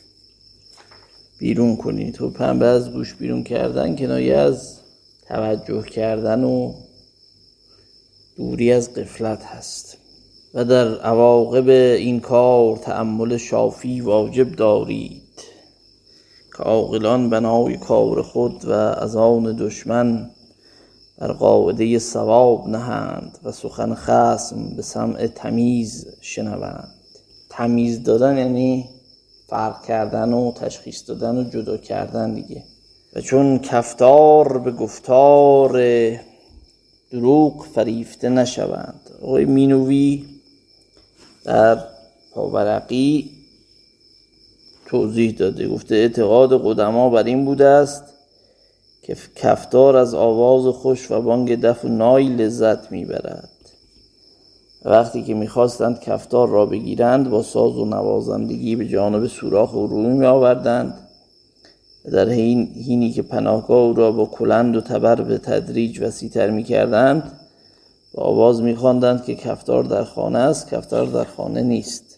[1.41, 4.79] بیرون کنید تو پنبه از گوش بیرون کردن کنایه از
[5.27, 6.73] توجه کردن و
[8.37, 9.97] دوری از قفلت هست.
[10.53, 15.21] و در عواقب این کار تأمل شافی واجب دارید.
[16.57, 20.29] که عاقلان بنای کار خود و از آن دشمن
[21.17, 26.93] بر قاعده ثواب نهند و سخن خسم به سمع تمیز شنوند.
[27.49, 28.89] تمیز دادن یعنی
[29.51, 32.63] فرق کردن و تشخیص دادن و جدا کردن دیگه.
[33.15, 35.81] و چون کفتار به گفتار
[37.11, 39.09] دروغ فریفته نشوند.
[39.21, 40.25] آقای مینوی
[41.43, 41.77] در
[42.33, 43.31] پاورقی
[44.85, 45.67] توضیح داده.
[45.67, 48.03] گفته اعتقاد قدما بر این بوده است
[49.01, 53.49] که کفتار از آواز خوش و بانگ دف و نای لذت می‌برد.
[54.85, 60.07] وقتی که می‌خواستند کفتار را بگیرند با ساز و نوازندگی به جانب سوراخ او روی
[60.07, 61.07] می آوردند
[62.11, 67.39] در هینی که پناهگاه او را با کلند و تبر به تدریج وسیعتر می کردند
[68.13, 72.17] با آواز میخواندند که کفتار در خانه است کفتار در خانه نیست.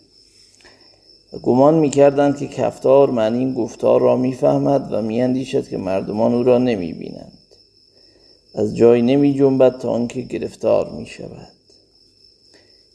[1.34, 6.44] و گمان می‌کردند که کفتار معنی این گفتار را می‌فهمد و میاندیشد که مردمان او
[6.44, 7.38] را نمی‌بینند.
[8.56, 11.48] از جای نمی جنبد تا آنکه گرفتار می شود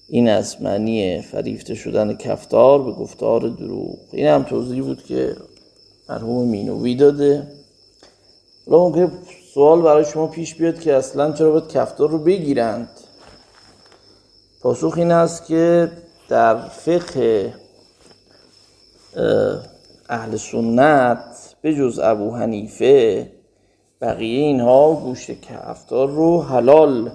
[0.08, 3.98] این است معنی فریفته شدن کفتار به گفتار دروغ.
[4.12, 5.36] این هم توضیح بود که
[6.08, 7.46] مرحوم مینوی داده.
[8.70, 9.10] حالا
[9.54, 12.88] سوال برای شما پیش بیاد که اصلا چرا باید کفتار رو بگیرند؟
[14.60, 15.90] پاسخ این است که
[16.28, 17.54] در فقه
[20.08, 23.30] اهل سنت به جز ابو حنیفه
[24.00, 27.10] بقیه اینها گوشت کفتار رو حلال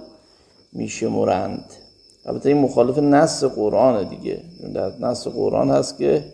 [0.72, 1.83] میشمرند.
[2.26, 4.40] البته این مخالف نص قرآن دیگه.
[4.74, 6.24] در نص قرآن هست که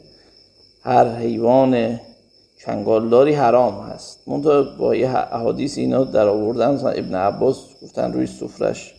[0.82, 2.00] هر حیوان
[2.64, 4.18] چنگالداری حرام هست.
[4.26, 8.94] منتها با یه احادیث اینا در آوردن مثلا ابن عباس گفتن روی سفرش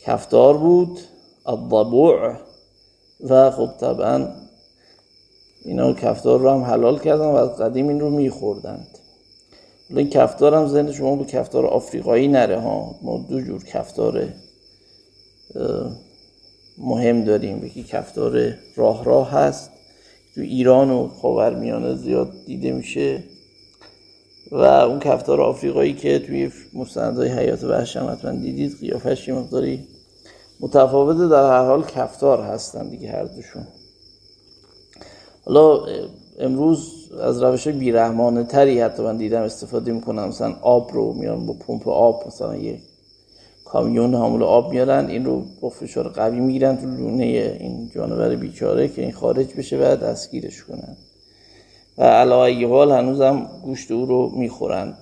[0.00, 1.00] کفتار بود
[1.46, 2.36] الضبوع
[3.28, 4.28] و خب طبعا
[5.64, 8.98] اینا کفتار رو هم حلال کردن و از قدیم این رو میخوردند.
[9.90, 12.94] این کفتار هم ذهن شما به کفتار آفریقایی نره ها.
[13.02, 14.28] ما دو جور کفتار
[16.78, 17.64] مهم داریم.
[17.64, 19.70] یکی کفتار راه راه هست.
[20.34, 23.22] تو ایران و خاورمیانه زیاد دیده میشه.
[24.52, 29.84] و اون کفتار آفریقایی که توی مستندهای حیات وحش هم حتما دیدید قیافش یه مقداری
[30.60, 33.66] متفاوته در هر حال کفتار هستن دیگه هر دوشون.
[35.44, 35.86] حالا
[36.38, 40.28] امروز از روش بیرحمانه تری حتی من دیدم استفاده می‌کنم.
[40.28, 42.80] مثلا آب رو میان با پمپ آب مثلا یه
[43.76, 47.24] کامیون حامل آب میارن این رو با فشار قوی می‌گیرن تو لونه
[47.60, 50.96] این جانور بیچاره که این خارج بشه و دستگیرش کنن.
[51.98, 54.98] و علاوه حال هنوزم گوشت او رو می‌خورند.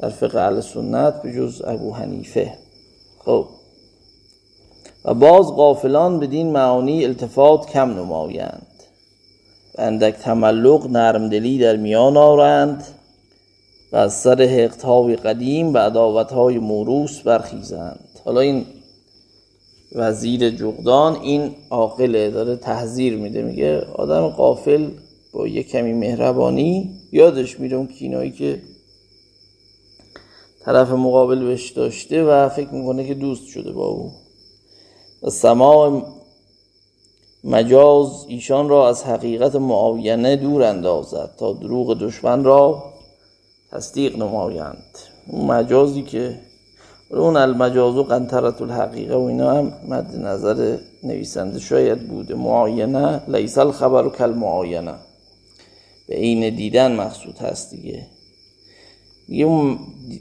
[0.00, 2.52] در فقه اهل سنت به جز ابو حنیفه.
[3.18, 3.46] خب.
[5.04, 8.66] و باز غافلان بدین معانی التفات کم نمایند.
[9.78, 12.84] اندک تملق نرمدلی در میان آورند.
[13.92, 18.08] و از سر حقدهای قدیم و عداوتهای موروس برخیزند.
[18.24, 18.66] حالا این
[19.92, 24.90] وزیر جغدان این عاقله داره تحذیر میده میگه آدم قافل
[25.32, 28.62] با یه کمی مهربانی یادش میره اون کینایی که
[30.60, 34.12] طرف مقابل بهش داشته و فکر می‌کنه که دوست شده با او.
[35.22, 36.02] و سماع
[37.44, 42.84] مجاز ایشان را از حقیقت معاینه دور اندازد تا دروغ دشمن را
[43.72, 44.98] تصدیق نمایند.
[45.26, 46.40] اون مجازی که
[47.10, 52.34] اون المجاز و قنطرت الحقیقه و اینا هم مد نظر نویسنده شاید بوده.
[52.34, 54.94] معاینه لیس الخبر و کل معاینه
[56.08, 58.06] به عین دیدن مقصود هست دیگه.
[59.28, 59.78] میگه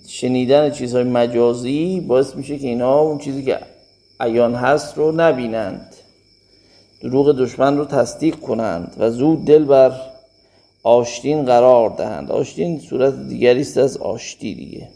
[0.08, 3.60] شنیدن چیزهای مجازی باعث میشه که اینا اون چیزی که
[4.20, 5.96] عیان هست رو نبینند.
[7.02, 9.92] دروغ دشمن رو تصدیق کنند و زود دل بر
[10.88, 12.32] آشتین قرار دهند.
[12.32, 14.90] آشتین صورت دیگری است از آشتی دیگه.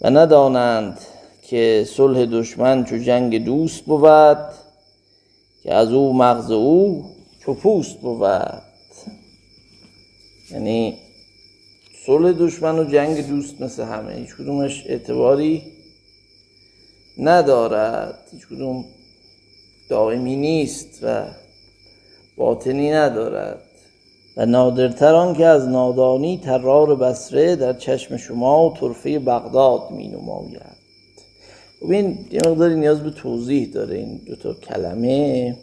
[0.00, 1.00] و ندانند
[1.42, 4.38] که صلح دشمن چو جنگ دوست بود
[5.62, 7.04] که از او مغز او
[7.40, 8.62] چو پوست بود.
[10.50, 10.98] یعنی
[12.06, 14.14] صلح دشمن و جنگ دوست مثل همه.
[14.14, 15.62] هیچ کدومش اعتباری
[17.18, 18.18] ندارد.
[18.32, 18.84] هیچ کدوم
[19.88, 21.26] دائمی نیست و
[22.36, 23.62] باطنی ندارد.
[24.36, 30.82] و نادرتر که از نادانی ترار بسره در چشم شما و طرفه بغداد می نماید
[31.82, 35.56] ببین یه مقداری نیاز به توضیح داره این دوتا کلمه.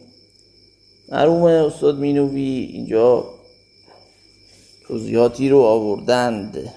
[1.12, 3.26] مرحوم استاد مینوی اینجا
[4.88, 6.74] توضیحاتی رو آوردند.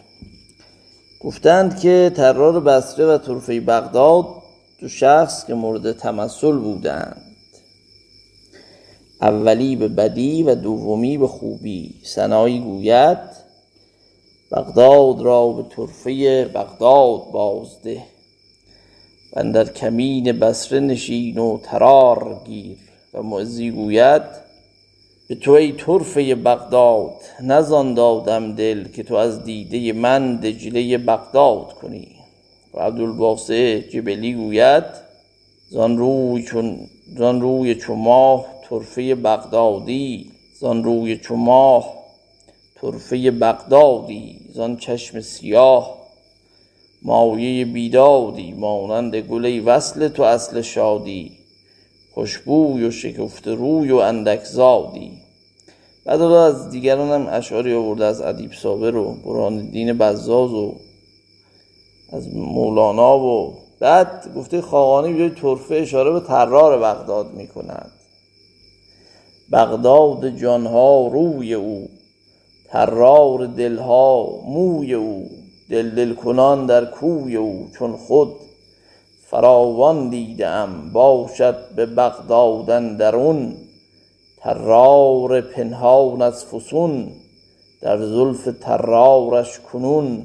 [1.21, 4.27] گفتند که ترار بسره و طرفه بغداد
[4.79, 7.32] دو شخص که مورد تمثل بودند.
[9.23, 11.95] اولی به بدی و دومی به خوبی.
[12.03, 13.19] سنایی گوید
[14.53, 18.03] بغداد را به طرفه بغداد بازده.
[19.37, 22.79] و در کمین بسره نشین و ترار گیر.
[23.15, 24.23] و معزی گوید
[25.29, 31.73] به تو ای طرفه بغداد نزان دادم دل که تو از دیده من دجله بغداد
[31.73, 32.09] کنی.
[32.75, 34.85] و عبدالباسه جبلی گوید
[35.71, 36.79] زان روی چون
[37.17, 40.31] زان روی چو ماه طرفه بغدادی
[40.61, 41.95] زان روی چو ماه.
[42.75, 45.99] طرفه بغدادی زان چشم سیاه.
[47.03, 51.33] مایه بیدادی مانند گله وصل تو اصل شادی.
[52.15, 55.13] خوشبوی و شکفت روی و اندک زادی.
[56.05, 60.75] بعد از دیگران هم اشعاری آورده از ادیب صابر و بران الدین بزاز و
[62.13, 67.93] از مولانا و بعد گفته خاقانی بیای طرفه اشاره به ترار بغداد می کند
[69.53, 71.89] بغداد جانها روی او
[72.69, 75.29] ترار دلها موی او
[75.71, 78.29] دل دل کنان در کوی او چون خود
[79.33, 83.57] فراوان دیدم باشد به بغداد اندرون.
[84.37, 87.09] ترار پنهان از فسون
[87.81, 90.23] در زلف ترارش کنون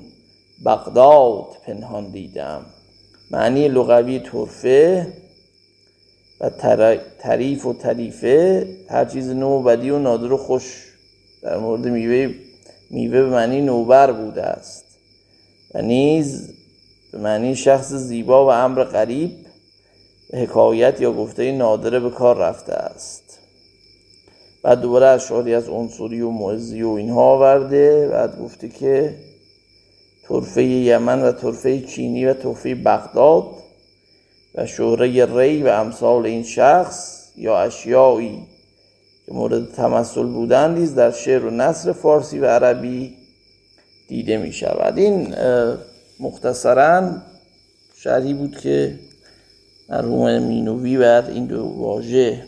[0.65, 2.61] بغداد پنهان دیدم.
[3.31, 5.07] معنی لغوی طرفه
[6.41, 6.49] و
[7.19, 10.93] تعریف و تریفه هر چیز نو و بدی و نادر و خوش.
[11.41, 12.33] در مورد میوه
[12.89, 14.85] میوه به معنی نوبر بوده است.
[15.73, 16.53] و نیز
[17.11, 19.31] به معنی شخص زیبا و امر غریب
[20.29, 23.39] به حکایت یا گفته نادره به کار رفته است.
[24.63, 29.15] بعد دوباره اشعاری از عنصری و معزی و اینها آورده بعد گفته که
[30.29, 33.56] طرفه یمن و طرفه چینی و طرفه بغداد
[34.57, 38.47] و شهره ری و امثال این شخص یا اشیایی
[39.25, 43.13] که مورد تمثل بودند نیز در شعر و نصر فارسی و عربی
[44.07, 44.97] دیده می شود.
[44.97, 45.35] این
[46.19, 47.11] مختصرا
[47.95, 48.99] شرحی بود که
[49.89, 52.43] مرحوم مینوی بعد این دو واژه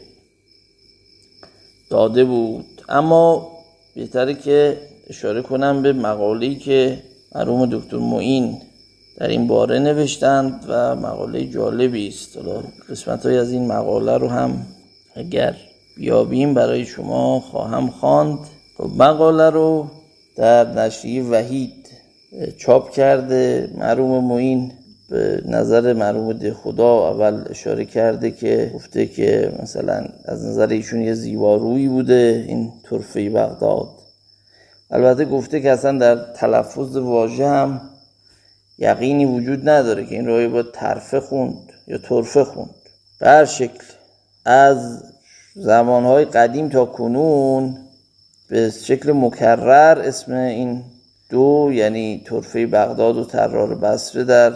[1.89, 2.65] داده بود.
[2.89, 3.51] اما
[3.95, 4.77] بهتره که
[5.07, 7.03] اشاره کنم به مقاله‌ای که
[7.36, 8.61] مرحوم دکتر معین
[9.18, 12.38] در این باره نوشتند و مقاله جالبی است.
[12.89, 14.66] قسمت های از این مقاله رو هم
[15.16, 15.55] اگر
[15.97, 18.39] بیابیم برای شما خواهم خواند.
[18.78, 19.88] خب مقاله رو
[20.36, 21.89] در نشریه وحید
[22.57, 23.70] چاپ کرده.
[23.78, 24.72] مرحوم معین
[25.10, 31.01] به نظر مرحوم ده خدا اول اشاره کرده که گفته که مثلا از نظر ایشون
[31.01, 33.88] یه زیبارویی بوده این طرفه بغداد.
[34.91, 37.82] البته گفته که اصلا در تلفظ واژه هم
[38.80, 42.75] یقینی وجود نداره که این رو باید ترفه خوند یا طرفه خوند.
[43.19, 43.84] به شکل
[44.45, 45.03] از
[45.55, 47.77] زمانهای قدیم تا کنون
[48.49, 50.84] به شکل مکرر اسم این
[51.30, 54.53] دو یعنی طرفه بغداد و ترار بصره در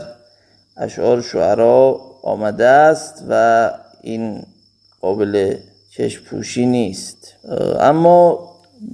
[0.78, 3.72] اشعار شعرا آمده است و
[4.02, 4.44] این
[5.02, 5.58] قابل
[5.90, 7.34] چشم پوشی نیست.
[7.80, 8.50] اما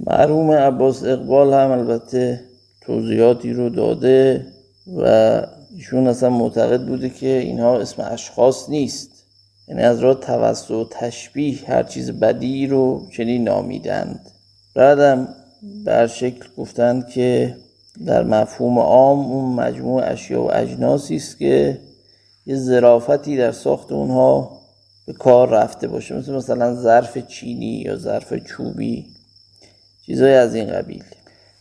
[0.06, 2.40] مرحوم عباس اقبال هم البته
[2.80, 4.46] توضیحاتی رو داده.
[4.96, 5.42] و
[5.76, 9.10] ایشون اصلا معتقد بوده که اینها اسم اشخاص نیست.
[9.68, 14.30] یعنی از راه توسط و تشبیه هر چیز بدی رو چنین نامیدند.
[14.74, 15.28] بعدم
[15.84, 17.56] بر شکل گفتند که
[18.06, 21.80] در مفهوم عام اون مجموع اشیا و اجناسی است که
[22.46, 24.60] یه ظرافتی در ساخت اونها
[25.06, 26.14] به کار رفته باشه.
[26.16, 29.06] مثل مثلا ظرف چینی یا ظرف چوبی.
[30.06, 31.04] چیزای از این قبیل.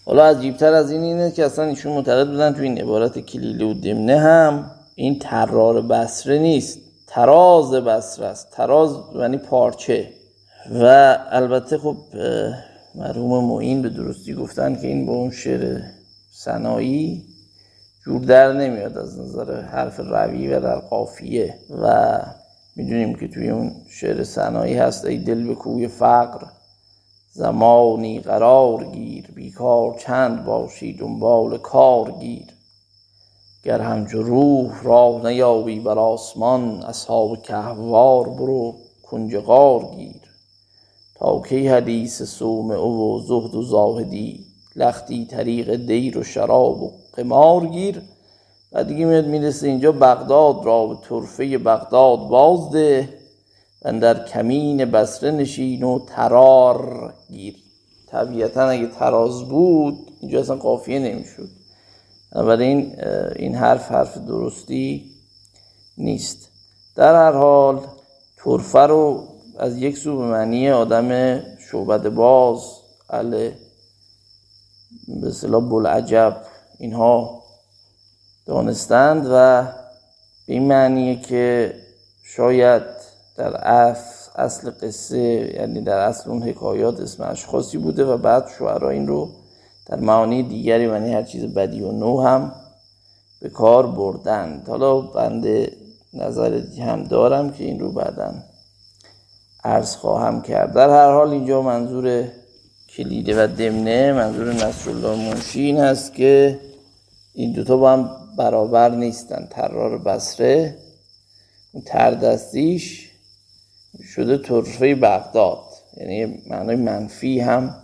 [0.09, 3.73] حالا عجیبتر از این اینه که اصلا ایشون معتقد بودن تو این عبارت کلیله و
[3.73, 6.79] دمنه هم این ترار بسره نیست.
[7.07, 8.51] تراز بسره است.
[8.51, 10.09] تراز یعنی پارچه.
[10.71, 11.97] و البته خب
[12.95, 15.81] مرحوم معین به درستی گفتن که این با اون شعر
[16.31, 17.25] سنایی
[18.05, 21.55] جور در نمیاد از نظر حرف روی و در قافیه.
[21.81, 22.17] و
[22.75, 26.45] می‌دونیم که توی اون شعر سنایی هست ای دل به کوی فقر.
[27.39, 32.47] زمانی قرار گیر بیکار چند باشی دنبال کار گیر.
[33.63, 40.21] گر همچو روح راه نیابی بر آسمان اصحاب کهوار برو کنج غار گیر.
[41.15, 46.91] تا کی حدیث صوم او و زهد و زاهدی لختی طریق دیر و شراب و
[47.13, 48.01] قمار گیر.
[48.71, 53.18] و دیگه میاد می‌رسه اینجا بغداد را به طرفه بغداد بازده.
[53.81, 57.55] در کمین بسره نشین و ترار گیر.
[58.07, 61.49] طبیعتا اگه تراز بود اینجا اصلا قافیه نمی‌شد.
[62.31, 62.95] بنابراین
[63.35, 65.11] این حرف حرف درستی
[65.97, 66.49] نیست.
[66.95, 67.87] در هر حال
[68.43, 69.27] طرفه رو
[69.59, 71.39] از یک سو به معنی آدم
[71.71, 72.61] شعبد باز
[73.09, 73.51] ال
[75.07, 76.41] به اصطلاح بلعجب
[76.79, 77.43] اینها
[78.45, 79.67] دانستند و
[80.45, 81.75] این معنیه که
[82.23, 82.98] شاید
[83.39, 88.89] در اصل, اصل قصه یعنی در اصل اون حکایات اسم اشخاصی بوده و بعد شعرا
[88.89, 89.29] این رو
[89.85, 92.51] در معانی دیگری یعنی هر چیز بدی و نو هم
[93.41, 95.71] به کار بردند حالا بنده
[96.13, 98.33] نظر هم دارم که این رو بعدا
[99.63, 100.73] عرض خواهم کرد.
[100.73, 102.27] در هر حال اینجا منظور
[102.89, 106.59] کلیده و دمنه منظور نصرالله منشی این هست که
[107.33, 109.47] این دوتا با هم برابر نیستن.
[109.51, 110.75] ترار بسره
[111.71, 113.08] اون تردستیش
[114.15, 115.63] شده طرفه بغداد.
[115.97, 117.75] یعنی معنای منفی هم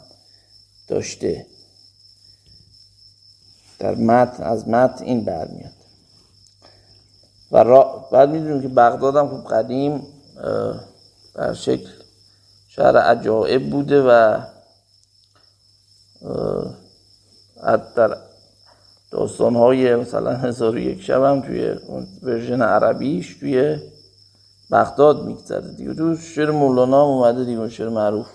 [0.87, 1.45] داشته.
[3.79, 5.71] در متن از متن این برمیاد.
[7.51, 7.63] و
[8.11, 10.07] بعد می‌دونیم که بغداد هم خب قدیم
[11.35, 11.89] بر شکل
[12.67, 14.41] شهر عجائب بوده و
[17.95, 18.17] در
[19.11, 21.75] داستان های مثلا هزار یک شب هم توی
[22.23, 23.77] ورژن عربیش توی
[24.72, 25.93] بغداد میگذره دیگه.
[25.93, 28.28] تو شعر مولانا هم اومده دیگه شعر معروف.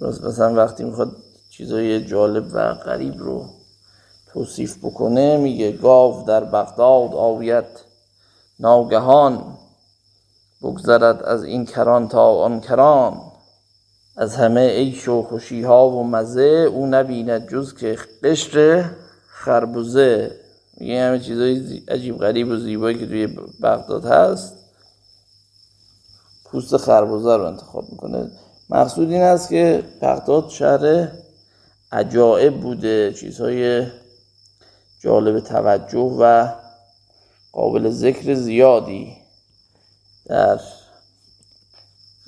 [0.00, 1.16] مثلا وقتی می‌خواد
[1.50, 3.44] چیزای جالب و غریب رو
[4.32, 7.84] توصیف بکنه میگه گاو در بغداد آویت
[8.60, 9.58] ناگهان
[10.62, 13.20] بگذرد از این کران تا آن کران.
[14.16, 18.84] از همه عیش و خوشی ها و مزه او نبیند جز که قشر
[19.28, 20.40] خربوزه.
[20.76, 23.26] میگه همه چیزای عجیب غریب و زیبایی که توی
[23.62, 24.57] بغداد هست.
[26.50, 28.30] پوست خربوزه رو انتخاب می‌کنه.
[28.70, 31.08] مقصود این است که بغداد شهر
[31.92, 33.86] عجائب بوده چیزهای
[35.00, 36.48] جالب توجه و
[37.52, 39.16] قابل ذکر زیادی
[40.26, 40.60] در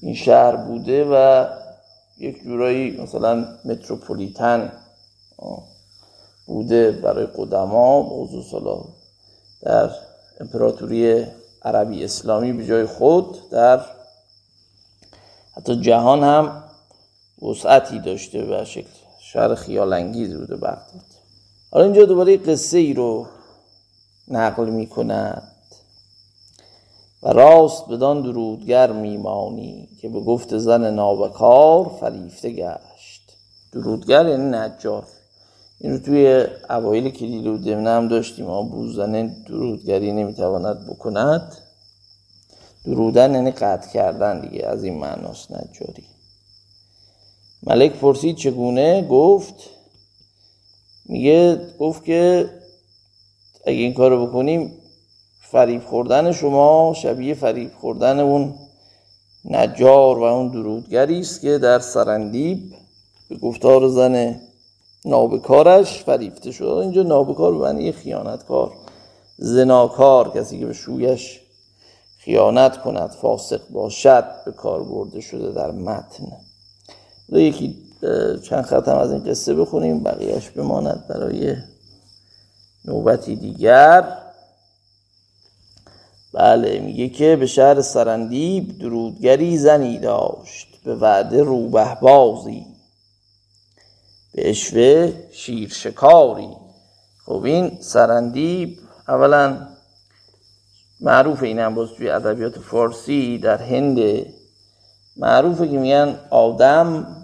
[0.02, 1.46] این شهر بوده و
[2.18, 4.72] یک جورایی مثلا متروپولیتن
[6.46, 8.02] بوده برای قدما.
[8.02, 8.84] موضوع سالا
[9.62, 9.90] در
[10.40, 11.26] امپراتوری
[11.62, 13.80] عربی اسلامی به جای خود در
[15.56, 16.64] حتی جهان هم
[17.42, 18.90] وسعتی داشته به شکل
[19.20, 21.04] شهر خیال انگیز بوده بغداد
[21.72, 23.26] حالا اینجا دوباره قصه ای رو
[24.28, 25.52] نقل می کند
[27.22, 33.36] و راست بدان درودگر میمانی که به گفت زن نابکار فریفته گشت.
[33.72, 35.04] درودگر یعنی نجار.
[35.80, 38.46] این رو توی اوایل کلیل و دمنه هم داشتیم.
[38.46, 41.56] ما بوزن درودگری نمی‌تواند بکند.
[42.84, 46.04] درودن یعنی قطع کردن دیگه از این معناست نجاری.
[47.62, 49.54] ملک پرسید چگونه؟ گفت
[51.06, 52.50] میگه گفت که
[53.66, 54.72] اگه این کارو بکنیم
[55.40, 58.54] فریب خوردن شما شبیه فریب خوردن اون
[59.44, 62.74] نجار و اون درودگری است که در سرندیب
[63.28, 64.40] به گفتار زن
[65.04, 66.64] نابکارش فریفته شد.
[66.64, 68.72] اینجا نابکار به معنی خیانتکار
[69.36, 71.39] زناکار کسی که به شویش
[72.24, 76.32] خیانت کند فاسق باشد به کار برده شده در متن.
[77.28, 77.76] یکی
[78.42, 81.56] چند ختم از این قصه بخونیم بقیهش بماند برای
[82.84, 84.16] نوبتی دیگر.
[86.32, 92.66] بله میگه که به شهر سرندیب درودگری زنی داشت به وعده روبه بازی.
[94.32, 96.56] به اشوه شیر شکاری
[97.26, 99.69] خب این سرندیب اولا
[101.00, 104.26] معروف این هم باز توی ادبیات فارسی در هند.
[105.16, 107.16] معروفه که میگن آدم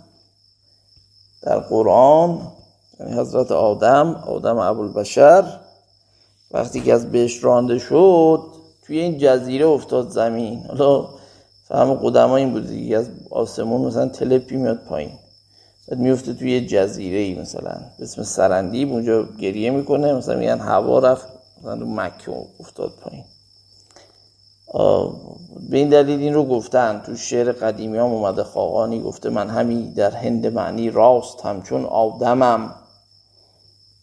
[1.42, 2.52] در قرآن
[3.00, 5.60] یعنی حضرت آدم آدم ابوالبشر
[6.50, 8.40] وقتی که از بهش رانده شد
[8.86, 10.66] توی این جزیره افتاد زمین.
[10.66, 11.08] حالا
[11.68, 15.12] فهم قدما این بود دیگه از آسمون مثلا تلپی میاد پایین.
[15.88, 20.98] بعد میفته توی یه جزیره ای مثلا اسم سرندیب اونجا گریه می‌کنه مثلا میگن هوا
[20.98, 23.24] رفت مثلا مکه افتاد پایین.
[25.70, 29.90] به این دلیل این رو گفتن تو شعر قدیمی هم اومده خاقانی گفته من همی
[29.90, 32.74] در هند معنی راست همچون آدمم.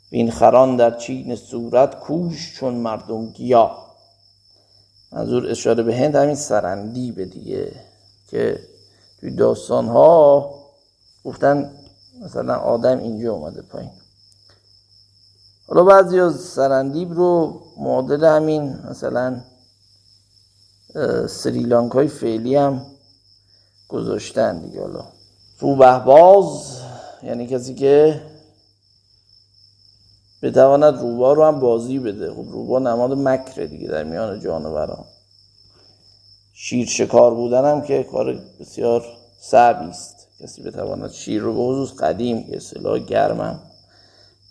[0.09, 3.77] این خران در چین صورت کوش چون مردم گیا.
[5.11, 7.71] منظور اشاره به هند همین سرندیب دیگه
[8.27, 8.59] که
[9.19, 10.49] توی داستان ها
[11.23, 11.71] گفتن
[12.21, 13.91] مثلا آدم اینجا اومده پایین.
[15.67, 19.41] حالا بعضی از سرندیب رو معادل همین مثلا
[21.29, 22.85] سریلانکای فعلی هم
[23.87, 25.05] گذاشتن دیگه حالا.
[25.59, 26.79] روبه باز
[27.23, 28.21] یعنی کسی که
[30.41, 32.31] بتواند روبا رو هم بازی بده.
[32.31, 35.05] خب روبا نماد مکره دیگه در میان جانوران.
[36.53, 39.05] شیر شکار بودن هم که کار بسیار
[39.39, 40.27] صعبی است.
[40.39, 43.59] کسی بتواند شیر رو به خصوص قدیم که سلاح گرمم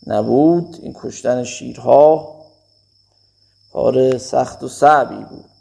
[0.06, 2.36] نبود این کشتن شیرها
[3.72, 5.51] کار سخت و صعبی بود.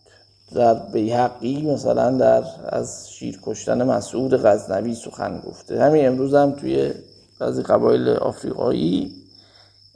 [0.55, 5.83] در بیحقی مثلا در از شیر کشتن مسعود غزنوی سخن گفته.
[5.83, 6.93] همین امروز هم توی
[7.39, 9.11] بعضی قبایل آفریقایی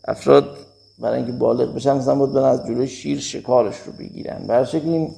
[0.08, 0.58] افراد
[1.00, 4.48] برای اینکه بالغ بشن مثلا بود از جلوی شیر شکارش رو بگیرن.
[4.48, 5.12] برای شکل این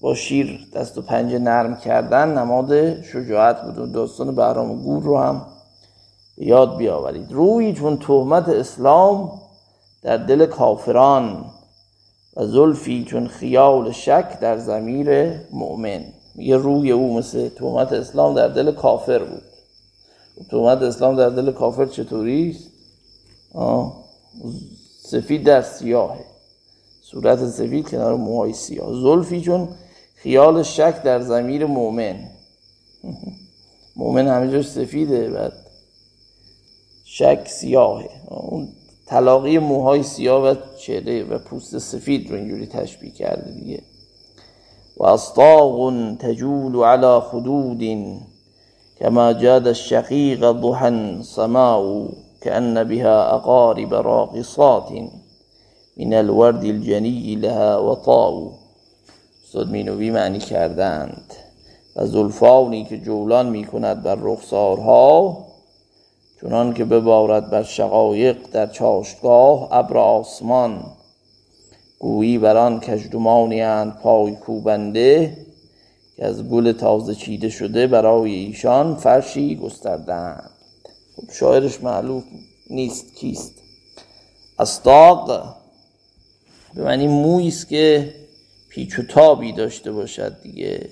[0.00, 5.18] با شیر دست و پنجه نرم کردن نماد شجاعت بود و داستان بهرام گور رو
[5.18, 5.46] هم
[6.36, 7.32] یاد بیاورید.
[7.32, 9.40] روی چون تهمت اسلام
[10.02, 11.44] در دل کافران
[12.36, 16.04] و زلفی چون خیال شک در زمیر مؤمن.
[16.34, 19.42] میگه روی او مثل تهمت اسلام در دل کافر بود.
[20.50, 22.56] تهمت اسلام در دل کافر چطوری
[25.02, 26.24] سفید در سیاهه.
[27.02, 29.02] صورت سفید کنار موهای سیاه.
[29.02, 29.68] زلفی چون
[30.14, 32.30] خیال شک در زمیر مؤمن.
[33.96, 35.52] مؤمن همه جاش سفیده بعد
[37.04, 38.10] شک سیاهه.
[38.28, 38.68] اون
[39.06, 43.82] تلاقی موهای سیاه و چهره و پوست سفید رو اینجوری تشبیه کرده دیگه.
[44.96, 47.82] و اصطاغ تجول على خدود
[49.00, 52.08] كما جاد الشقيق ضحا سماء
[52.40, 54.90] كأن بها أقارب راقصات
[55.96, 58.50] من الورد الجنی لها وطاء
[59.44, 61.34] استاد مینوی معنی کردند.
[61.96, 65.38] و زلفانی که جولان می کند بر رخسارها
[66.40, 70.84] چنان که ببارد بر شقایق در چاشتگاه ابر آسمان.
[71.98, 75.36] گویی بر آن کژدمانی اند پای کوبنده
[76.16, 80.50] که از گل تازه چیده شده برای ایشان فرشی گستردند
[81.16, 82.24] خب شاعرش معلوم
[82.70, 83.54] نیست کیست.
[84.58, 85.54] استاق
[86.74, 88.14] به معنی مویی است که
[88.68, 90.88] پیچ و تابی داشته باشد دیگه.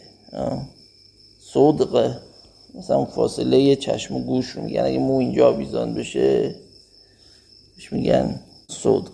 [1.53, 2.20] صدقه
[2.75, 6.55] مثلا فاصله چشم و گوش رو میگن اگه مو اینجا بیزان بشه
[7.77, 9.12] بهش میگن صدق.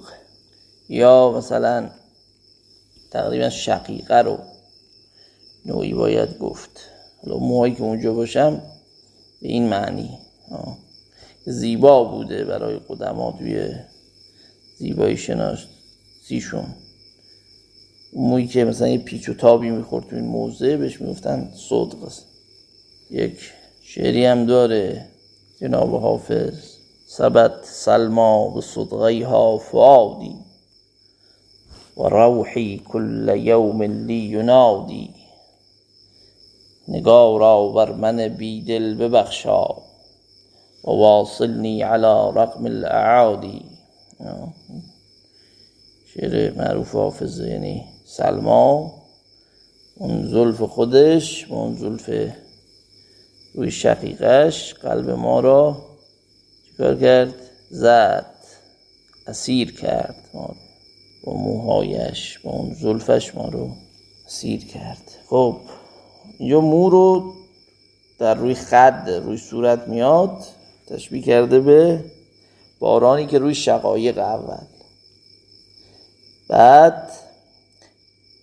[0.88, 1.90] یا مثلا
[3.10, 4.38] تقریبا شقیقه رو
[5.66, 6.70] نوعی باید گفت.
[7.22, 8.62] حالا موهایی که اونجا باشم
[9.42, 10.18] به این معنی.
[11.46, 13.70] زیبا بوده برای قدما توی
[14.78, 16.66] زیبایی شناسیشون
[18.12, 22.12] مویی که مثلا یه پیچ و تابی می‌خورد تو این موزه بهش می‌گفتن صدق
[23.10, 23.52] یک
[23.82, 25.06] شعری هم داره
[25.60, 26.78] جناب حافظ.
[27.06, 30.36] سبت سلما به صدغیها فعادی
[31.96, 35.14] و روحی کل یوم لی ینادی.
[36.88, 39.64] نگارا بر من بیدل ببخشا
[40.84, 43.64] و واصلنی على رقم الاعادی.
[46.14, 48.92] شعر معروف حافظه یعنی سلما
[49.94, 52.10] اون زلف خودش و اون زلف
[53.54, 55.76] روی شقیقش قلب ما را
[56.66, 57.34] چیکار کرد؟
[57.70, 58.34] زد.
[59.26, 60.54] اسیر کرد ما رو.
[61.24, 63.70] با موهایش با اون زلفش ما رو
[64.26, 65.10] اسیر کرد.
[65.26, 65.56] خب
[66.38, 67.34] اینجا مو رو
[68.18, 70.44] در روی خد روی صورت میاد
[70.86, 72.04] تشبیه کرده به
[72.78, 74.66] بارانی که روی شقایق اول.
[76.48, 77.10] بعد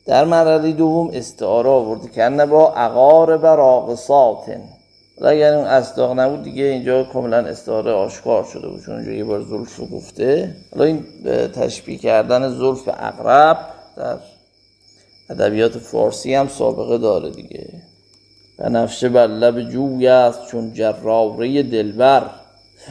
[0.05, 4.63] در مرحله دوم استعاره آورده کنه با عقارب راقصاتن
[5.19, 9.41] حالا اگر اون اصداق نبود دیگه اینجا کاملا استعاره آشکار شده بود چون یه بار
[9.41, 10.55] زلف رو گفته.
[10.71, 11.03] حالا این
[11.53, 13.57] تشبیه کردن زلف اقرب
[13.97, 14.17] در
[15.29, 17.69] ادبیات فارسی هم سابقه داره دیگه.
[18.59, 22.29] و نفشه بر لب جوی است چون جراره دلبر.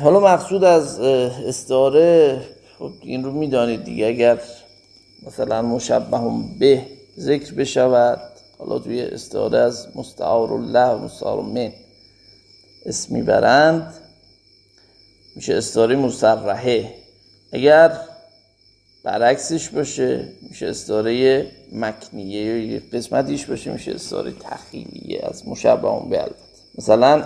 [0.03, 2.41] حالا مقصود از استعاره
[2.79, 4.07] خب این رو می‌دانید دیگه.
[4.07, 4.39] اگر
[5.27, 6.21] مثلا مشبه
[6.61, 6.83] به
[7.19, 8.21] ذکر بشود
[8.59, 11.73] حالا توی استعاره از مستعار الله و مستعار من.
[12.87, 13.95] اسمی برند
[15.37, 16.95] میشه استعاره مصرحه.
[17.53, 17.99] اگر
[19.05, 26.25] برعکسش باشه میشه استعاره مکنیه یا قسمتیش باشه میشه استعاره تخیلیه از مشبه به
[26.79, 27.25] مثلا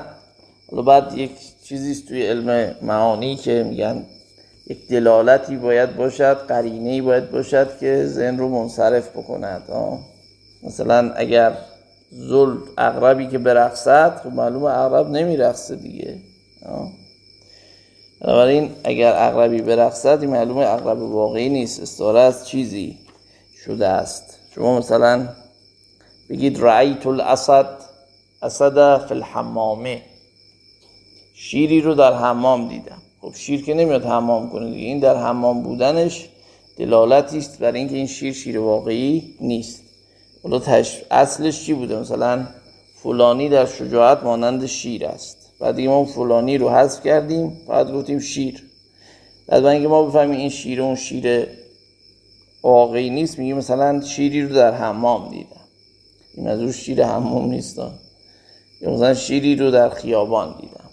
[0.70, 1.30] حالا بعد یک
[1.64, 4.06] چیزی توی علم معانی که میگن
[4.66, 9.62] یک دلالتی باید باشد قرینه باید باشد که ذهن رو منصرف بکند
[10.62, 11.58] مثلا اگر
[12.10, 16.18] زل اغربی که برقصد خب معلوم اغرب نمیرقصه دیگه.
[18.20, 22.98] بنابراین اگر اغربی برقصد این معلومه اغرب واقعی نیست استاره از چیزی
[23.64, 24.38] شده است.
[24.54, 25.28] شما مثلا
[26.30, 27.68] بگید رعیت الاسد
[28.42, 30.02] اسد فی الحمامه
[31.34, 33.02] شیری رو در حمام دیدم.
[33.20, 34.86] خب شیر که نمیاد حمام کنه دیگه.
[34.86, 36.28] این در حمام بودنش
[36.76, 39.87] دلالتی است برای اینکه این شیر شیر واقعی نیست.
[40.42, 41.02] حالا تش...
[41.10, 42.46] اصلش چی بوده؟ مثلا
[43.02, 45.52] فلانی در شجاعت مانند شیر است.
[45.60, 48.62] بعد دیگه ما فلانی رو حذف کردیم بعد گفتیم شیر.
[49.46, 51.46] بعد اینکه ما بفهمیم این شیر اون شیر
[52.62, 55.60] واقعی نیست میگیم مثلا شیری رو در حمام دیدم.
[56.34, 57.78] این از شیر حمام نیست.
[58.80, 60.90] یا مثلا شیری رو در خیابان دیدم.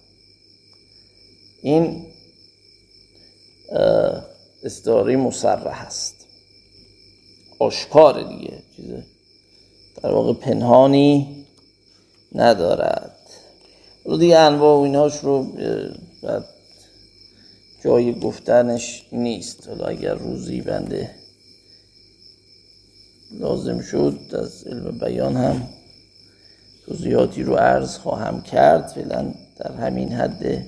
[1.62, 2.06] این
[4.64, 6.16] استعاره مصرح هست
[7.60, 9.04] آشکار دیگه چیزه
[10.06, 11.45] در واقع پنهانی
[12.36, 13.16] ندارد.
[14.06, 15.47] حالا دیگه انواع و اینهاش رو
[17.84, 19.68] جای گفتنش نیست.
[19.68, 21.10] حالا اگر روزی بنده
[23.32, 25.70] لازم شد از علم بیان هم
[26.86, 28.88] توضیحاتی رو عرض خواهم کرد.
[28.88, 30.66] فعلا در همین حد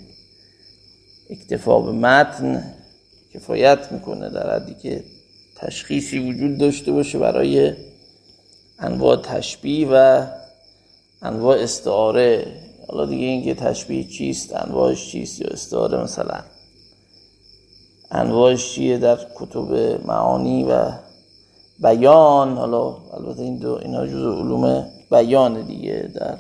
[1.30, 2.74] اکتفا به متن
[3.34, 5.04] کفایت می‌کنه در حدی که
[5.56, 7.74] تشخیصی وجود داشته باشه برای
[8.80, 10.26] انواع تشبیه و
[11.22, 12.54] انواع استعاره.
[12.88, 16.40] حالا دیگه اینکه تشبیه چیست انواعش چیست یا استعاره مثلا.
[18.12, 20.92] انواعش چیه در کتب معانی و
[21.80, 26.12] بیان؟ حالا البته این دو اینا جزء علوم بیان دیگه.
[26.16, 26.38] در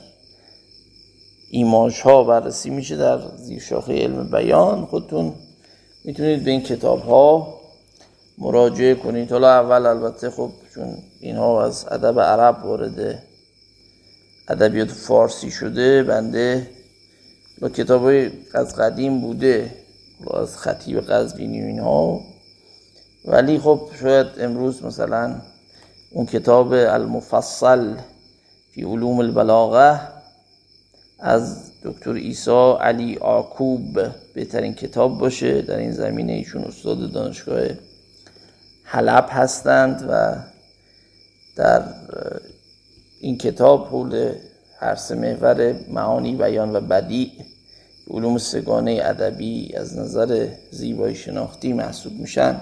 [1.51, 4.85] ایماش ها بررسی میشه در زیر شاخه علم بیان.
[4.85, 5.33] خودتون
[6.05, 7.56] می‌تونید به این کتاب ها
[8.37, 9.31] مراجعه کنید.
[9.31, 13.23] حالا اول البته خب چون اینها از ادب عرب وارد
[14.47, 16.69] ادبیات فارسی شده بنده
[17.61, 18.05] با کتاب
[18.53, 19.71] از قدیم بوده
[20.33, 22.19] از خطیب قزوینی و اینها.
[23.25, 25.41] ولی خب شاید امروز مثلا
[26.11, 27.95] اون کتاب المفصل
[28.71, 29.99] فی علوم البلاغه
[31.19, 33.99] از دکتر ایسا علی آکوب
[34.33, 35.61] بهترین کتاب باشه.
[35.61, 37.67] در این زمینه ایشون استاد دانشگاه
[38.89, 40.35] حلب هستند و
[41.55, 41.83] در
[43.21, 44.31] این کتاب حول
[44.79, 47.31] هر سه محور معانی بیان و بدیع
[48.09, 52.61] علوم سگانه ادبی از نظر زیبایی شناختی محسوب میشن.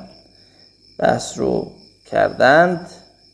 [0.97, 1.71] بحث رو
[2.05, 2.89] کردند.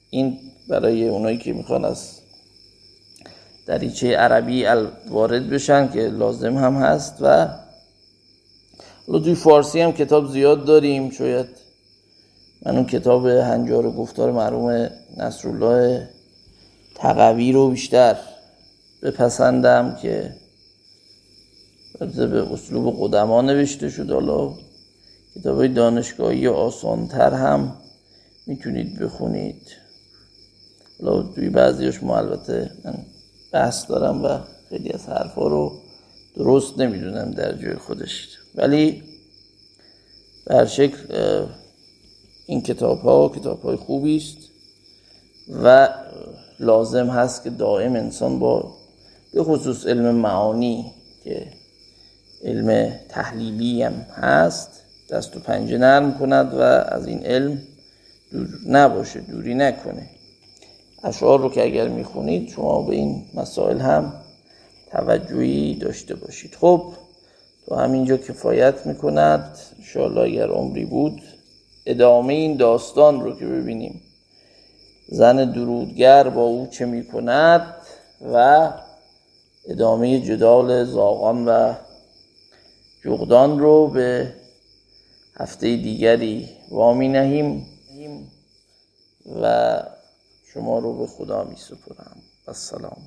[0.10, 0.40] این
[0.70, 2.20] برای اونایی که می‌خوان از
[3.66, 4.66] دریچه عربی
[5.10, 7.48] وارد بشن که لازم هم هست و
[9.06, 11.10] توی فارسی هم کتاب زیاد داریم.
[11.10, 11.71] شاید
[12.66, 16.10] من اون کتاب هنجار گفتار مرحوم نصرالله
[16.96, 18.18] تقوی رو بیشتر
[19.04, 20.36] بپسندم که
[22.00, 24.12] به اسلوب قدما نوشته شد.
[24.12, 24.54] حالا
[25.44, 27.78] کتاب دانشگاهی آسانتر هم
[28.48, 29.62] می‌تونید بخونید.
[31.02, 32.94] حالا توی بعضیش ما البته من
[33.52, 34.40] بحث دارم و
[34.70, 35.72] خیلی از حرفا رو
[36.36, 38.28] درست نمی‌دونم در جای خودش.
[38.56, 39.04] ولی
[40.46, 40.98] به شکل
[42.52, 44.38] این کتاب ها کتاب های خوبی است
[45.64, 45.90] و
[46.60, 48.74] لازم هست که دائم انسان با
[49.34, 50.92] به خصوص علم معانی
[51.24, 51.48] که
[52.44, 54.70] علم تحلیلی هم هست
[55.10, 57.62] دست و پنجه نرم کند و از این علم
[58.32, 60.10] دور نباشه دوری نکنه.
[61.04, 64.14] اشعار رو که اگر می‌خونید شما به این مسائل هم
[64.92, 66.56] توجهی داشته باشید.
[66.56, 66.94] خب
[67.66, 69.58] تو همینجا کفایت می‌کند.
[69.80, 71.22] انشاءالله اگر عمری بود
[71.86, 74.02] ادامه این داستان رو که ببینیم.
[75.10, 77.76] زن درودگر با او چه می‌کند
[78.34, 78.70] و
[79.68, 81.74] ادامه جدال زاغان و
[83.04, 84.34] جغدان رو به
[85.36, 87.68] هفته دیگری وامی نهیم
[89.42, 89.84] و
[90.54, 92.18] شما رو به خدا می سپرم
[92.48, 93.02] السلام.